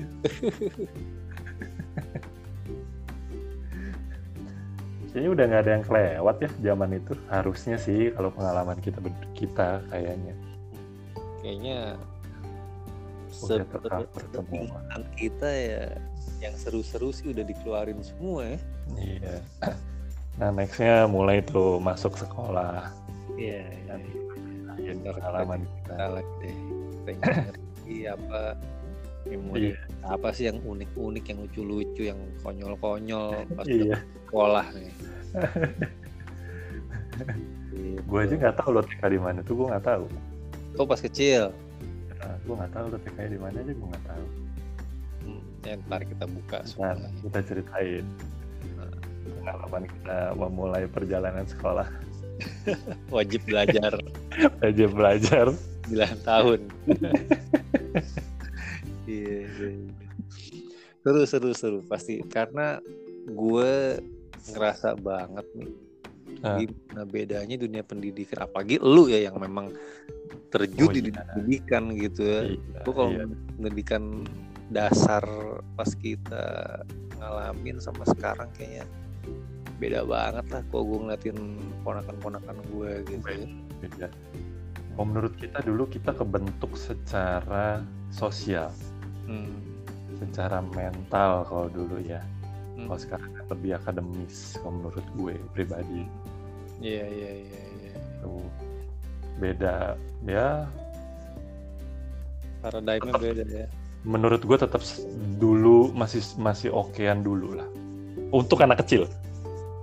kayaknya 5.11 5.29
udah 5.36 5.45
nggak 5.51 5.61
ada 5.67 5.71
yang 5.75 5.84
kelewat 5.84 6.36
ya 6.39 6.49
zaman 6.71 6.89
itu 6.95 7.13
harusnya 7.27 7.75
sih 7.75 8.15
kalau 8.15 8.32
pengalaman 8.32 8.79
kita 8.79 9.03
kita 9.36 9.84
kayaknya 9.91 10.34
kayaknya 11.43 11.99
sebenarnya 13.36 14.07
kita 15.19 15.49
ya 15.51 15.99
yang 16.39 16.55
seru-seru 16.57 17.11
sih 17.11 17.36
udah 17.36 17.43
dikeluarin 17.43 17.99
semua 18.01 18.55
ya 18.55 18.59
iya 18.97 19.38
Nah 20.39 20.49
nextnya 20.49 21.05
mulai 21.05 21.45
tuh 21.45 21.77
masuk 21.77 22.15
sekolah. 22.15 22.89
Iya. 23.38 23.61
Yeah, 23.86 23.99
yeah. 24.79 25.13
pengalaman 25.13 25.61
kita. 25.86 26.05
lagi 26.17 26.34
deh. 26.41 26.55
Pengen 27.91 28.07
ngerti 28.07 28.07
apa 28.07 28.55
memori 29.21 29.77
yeah. 29.77 30.15
apa 30.17 30.33
sih 30.33 30.49
yang 30.49 30.57
unik-unik, 30.65 31.23
yang 31.29 31.39
lucu-lucu, 31.45 32.09
yang 32.09 32.17
konyol-konyol 32.41 33.45
pas 33.53 33.67
yeah. 33.67 34.01
sekolah 34.25 34.65
nih. 34.73 34.93
gitu. 37.69 38.01
Gue 38.09 38.19
aja 38.25 38.33
nggak 38.33 38.55
tahu 38.57 38.69
lo 38.73 38.81
TK 38.81 39.01
di 39.13 39.19
mana 39.21 39.39
tuh 39.45 39.53
gue 39.61 39.67
nggak 39.69 39.85
tahu. 39.85 40.05
Oh 40.79 40.87
pas 40.87 40.97
kecil. 40.97 41.53
Nah, 42.17 42.33
gue 42.41 42.55
nggak 42.55 42.73
tahu 42.73 42.85
lo 42.89 42.97
TK 42.97 43.17
di 43.29 43.39
mana 43.39 43.61
aja 43.61 43.71
gue 43.75 43.87
nggak 43.93 44.05
tahu. 44.09 44.25
Hmm, 45.21 45.41
ya, 45.67 45.73
ntar 45.85 46.01
kita 46.01 46.25
buka 46.25 46.57
semua. 46.65 46.97
Nah, 46.97 47.11
kita 47.21 47.39
ceritain 47.45 48.05
pengalaman 49.41 49.83
kita 49.85 50.33
memulai 50.33 50.83
perjalanan 50.89 51.45
sekolah. 51.45 51.85
Wajib 53.15 53.45
belajar. 53.45 54.01
Wajib 54.65 54.97
belajar. 54.97 55.53
9 55.89 56.25
tahun. 56.25 56.59
Iya, 59.09 59.49
iya, 59.49 59.69
iya. 59.73 60.07
Seru, 61.01 61.21
seru, 61.25 61.49
seru. 61.57 61.79
Pasti. 61.85 62.21
Karena 62.29 62.77
gue 63.25 63.97
ngerasa 64.53 64.93
banget 65.01 65.45
nih. 65.57 65.71
Ah. 66.45 66.57
Gimana 66.61 67.03
bedanya 67.09 67.55
dunia 67.57 67.83
pendidikan. 67.83 68.45
Apalagi 68.45 68.77
lu 68.79 69.09
ya 69.09 69.25
yang 69.25 69.37
memang 69.41 69.73
terjun 70.53 70.89
oh, 70.89 70.93
di 70.93 71.01
dunia 71.09 71.23
pendidikan 71.33 71.83
gitu 71.97 72.21
ya. 72.21 72.39
Iya, 72.53 72.81
gue 72.85 72.93
kalau 72.93 73.11
iya. 73.11 73.25
pendidikan 73.57 74.03
dasar 74.71 75.23
pas 75.75 75.91
kita 75.99 76.45
ngalamin 77.19 77.77
sama 77.83 78.07
sekarang 78.07 78.47
kayaknya 78.55 78.87
beda 79.81 80.05
banget 80.05 80.45
lah 80.53 80.61
kok 80.69 80.83
gue 80.85 80.99
ngeliatin 81.03 81.37
ponakan-ponakan 81.81 82.57
gue 82.69 82.91
gitu 83.09 83.27
ya. 83.27 83.47
beda. 83.81 84.07
Oh, 84.99 85.07
menurut 85.07 85.33
kita 85.39 85.63
dulu 85.63 85.87
kita 85.87 86.11
kebentuk 86.11 86.75
secara 86.75 87.83
sosial. 88.11 88.71
Hmm. 89.29 89.63
secara 90.21 90.61
mental 90.61 91.47
kalau 91.49 91.67
dulu 91.71 91.97
ya. 91.97 92.21
Hmm. 92.77 92.85
kalau 92.85 92.99
sekarang 92.99 93.29
kan 93.33 93.45
lebih 93.49 93.71
akademis 93.73 94.53
kalau 94.61 94.73
menurut 94.77 95.05
gue 95.17 95.33
pribadi. 95.55 96.05
Iya 96.77 97.05
iya 97.09 97.31
iya 97.41 97.61
iya. 97.81 97.95
Beda. 99.41 99.97
Ya 100.29 100.69
paradigmnya 102.61 103.13
beda 103.17 103.45
ya. 103.49 103.67
menurut 104.05 104.41
gue 104.45 104.57
tetap 104.57 104.81
dulu 105.41 105.89
masih 105.97 106.21
masih 106.37 106.69
okean 106.69 107.25
dulu 107.25 107.57
lah. 107.57 107.67
Untuk 108.29 108.61
anak 108.61 108.85
kecil. 108.85 109.09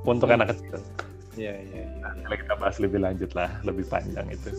Untuk 0.07 0.31
hmm. 0.31 0.37
anak 0.39 0.55
kecil. 0.55 0.79
Iya 1.39 1.55
iya 1.55 1.83
iya. 1.87 2.09
Nah, 2.15 2.35
kita 2.35 2.55
bahas 2.59 2.79
lebih 2.83 3.03
lanjut 3.03 3.31
lah 3.35 3.51
lebih 3.67 3.87
panjang 3.87 4.27
itu. 4.31 4.51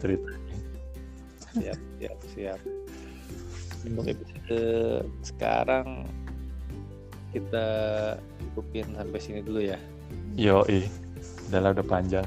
Ceritanya. 0.00 0.56
Siap 1.52 1.80
siap 2.00 2.18
siap. 2.32 2.60
Untuk 3.82 4.14
episode 4.14 5.10
sekarang 5.26 6.06
kita 7.32 7.66
cukupin 8.38 8.86
sampai 8.94 9.18
sini 9.20 9.40
dulu 9.42 9.60
ya. 9.64 9.80
Yo 10.36 10.64
ih 10.68 10.86
udah 11.50 11.72
udah 11.74 11.86
panjang. 11.86 12.26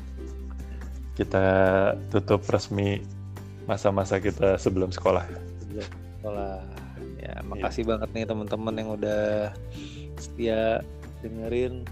Kita 1.15 1.45
tutup 2.11 2.43
resmi 2.51 2.99
masa-masa 3.65 4.19
kita 4.19 4.59
sebelum 4.59 4.91
sekolah. 4.91 5.25
Sebelum 5.63 5.87
sekolah. 6.21 6.59
Ya 7.21 7.33
makasih 7.41 7.81
yeah. 7.85 7.89
banget 7.95 8.09
nih 8.13 8.25
teman-teman 8.29 8.73
yang 8.77 8.89
udah 8.93 9.23
setia 10.19 10.85
dengerin 11.25 11.87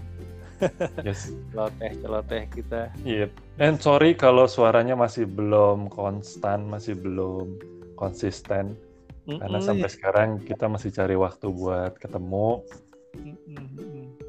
yes. 1.06 1.32
celoteh 1.52 1.90
celoteh 2.00 2.42
kita 2.52 2.80
iya 3.04 3.26
yeah. 3.26 3.62
and 3.62 3.80
sorry 3.80 4.16
kalau 4.16 4.44
suaranya 4.48 4.96
masih 4.98 5.28
belum 5.28 5.88
konstan 5.92 6.66
masih 6.68 6.96
belum 6.98 7.58
konsisten 7.94 8.74
Mm-mm, 9.24 9.40
karena 9.40 9.58
sampai 9.64 9.88
iya. 9.88 9.94
sekarang 9.96 10.28
kita 10.44 10.68
masih 10.68 10.90
cari 10.92 11.16
waktu 11.16 11.46
buat 11.48 11.96
ketemu. 11.96 12.60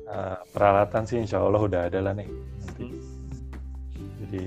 Uh, 0.05 0.37
peralatan 0.53 1.03
sih 1.03 1.17
insya 1.19 1.41
Allah 1.41 1.59
udah 1.59 1.89
ada 1.91 1.99
lah 1.99 2.13
nih 2.15 2.29
nanti. 2.31 2.85
Mm. 2.85 3.01
Jadi 4.23 4.43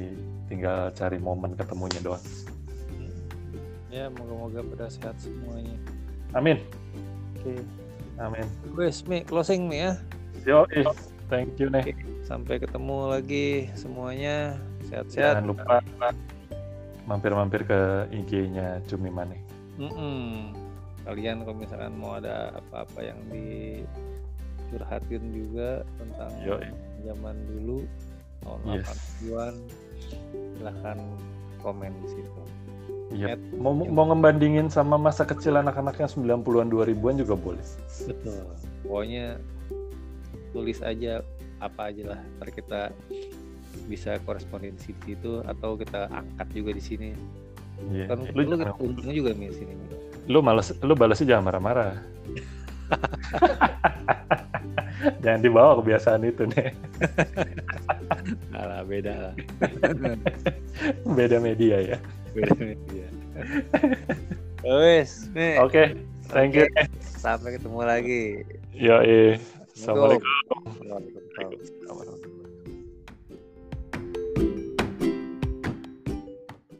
tinggal 0.48 0.88
cari 0.96 1.18
momen 1.20 1.52
ketemunya 1.52 2.00
doang. 2.00 2.24
Ya 3.92 4.08
moga-moga 4.08 4.64
pada 4.64 4.86
sehat 4.88 5.20
semuanya. 5.20 5.76
Amin. 6.32 6.64
Oke. 7.36 7.52
Okay. 7.52 7.60
Amin. 8.16 8.46
Wes, 8.72 9.04
Mi, 9.04 9.20
closing 9.26 9.68
Mi 9.68 9.84
ya. 9.84 10.00
Yo, 10.48 10.64
eh. 10.72 10.86
Thank 11.28 11.54
you 11.60 11.68
nih. 11.68 11.92
Sampai 12.24 12.60
ketemu 12.60 13.12
lagi 13.12 13.70
semuanya. 13.76 14.56
Sehat-sehat. 14.88 15.44
Jangan 15.44 15.46
lupa 15.48 15.80
mampir-mampir 17.08 17.64
ke 17.64 18.04
IG-nya 18.12 18.84
Cumi 18.84 19.08
Mane. 19.08 19.40
Mm-mm. 19.80 20.52
Kalian 21.08 21.40
kalau 21.46 21.56
misalkan 21.56 21.96
mau 21.96 22.20
ada 22.20 22.52
apa-apa 22.60 23.00
yang 23.00 23.16
dicurhatin 23.32 25.24
juga 25.32 25.88
tentang 25.96 26.32
Yo. 26.44 26.60
zaman 27.08 27.36
dulu 27.48 27.88
tahun 28.44 28.60
yes. 28.76 28.92
80-an 29.24 29.54
silahkan 30.60 30.98
komen 31.64 31.92
di 32.04 32.08
situ. 32.12 32.42
Iya. 33.08 33.40
Mau 33.56 33.72
mau 33.72 34.04
ngebandingin 34.12 34.68
sama 34.68 35.00
masa 35.00 35.24
kecil 35.24 35.56
anak-anaknya 35.56 36.12
90-an 36.12 36.68
2000-an 36.68 37.16
juga 37.16 37.34
boleh. 37.40 37.64
Betul. 38.04 38.44
Pokoknya 38.84 39.40
tulis 40.50 40.80
aja 40.80 41.20
apa 41.58 41.92
aja 41.92 42.16
lah. 42.16 42.20
Ntar 42.38 42.48
kita 42.54 42.80
bisa 43.86 44.18
korespondensi 44.26 44.92
di 44.92 45.14
situ 45.14 45.40
atau 45.44 45.78
kita 45.78 46.10
angkat 46.12 46.48
juga 46.52 46.70
di 46.74 46.82
sini. 46.82 47.10
Iya. 47.94 48.10
Kan 48.10 48.26
lu, 48.34 48.42
lu 48.42 48.56
untungnya 48.82 49.14
juga 49.14 49.30
nih 49.36 49.54
sini. 49.54 49.72
Lu 50.28 50.42
malas 50.42 50.74
lu 50.82 50.94
balasnya 50.98 51.36
jangan 51.36 51.44
marah-marah. 51.48 51.94
jangan 55.22 55.40
dibawa 55.40 55.78
kebiasaan 55.78 56.26
itu 56.26 56.42
nih. 56.50 56.74
Alah, 58.56 58.82
beda 58.82 59.14
lah. 59.14 59.34
beda 61.18 61.38
media 61.38 61.76
ya. 61.94 61.98
Beda 62.34 62.54
media. 62.58 63.06
Oke, 64.66 65.06
okay, 65.62 65.86
thank 66.34 66.58
you. 66.58 66.66
Sampai 67.00 67.56
ketemu 67.56 67.80
lagi. 67.86 68.22
Ya, 68.74 69.00
Assalamualaikum. 69.78 70.26
Waalaikumsalam. 70.82 72.07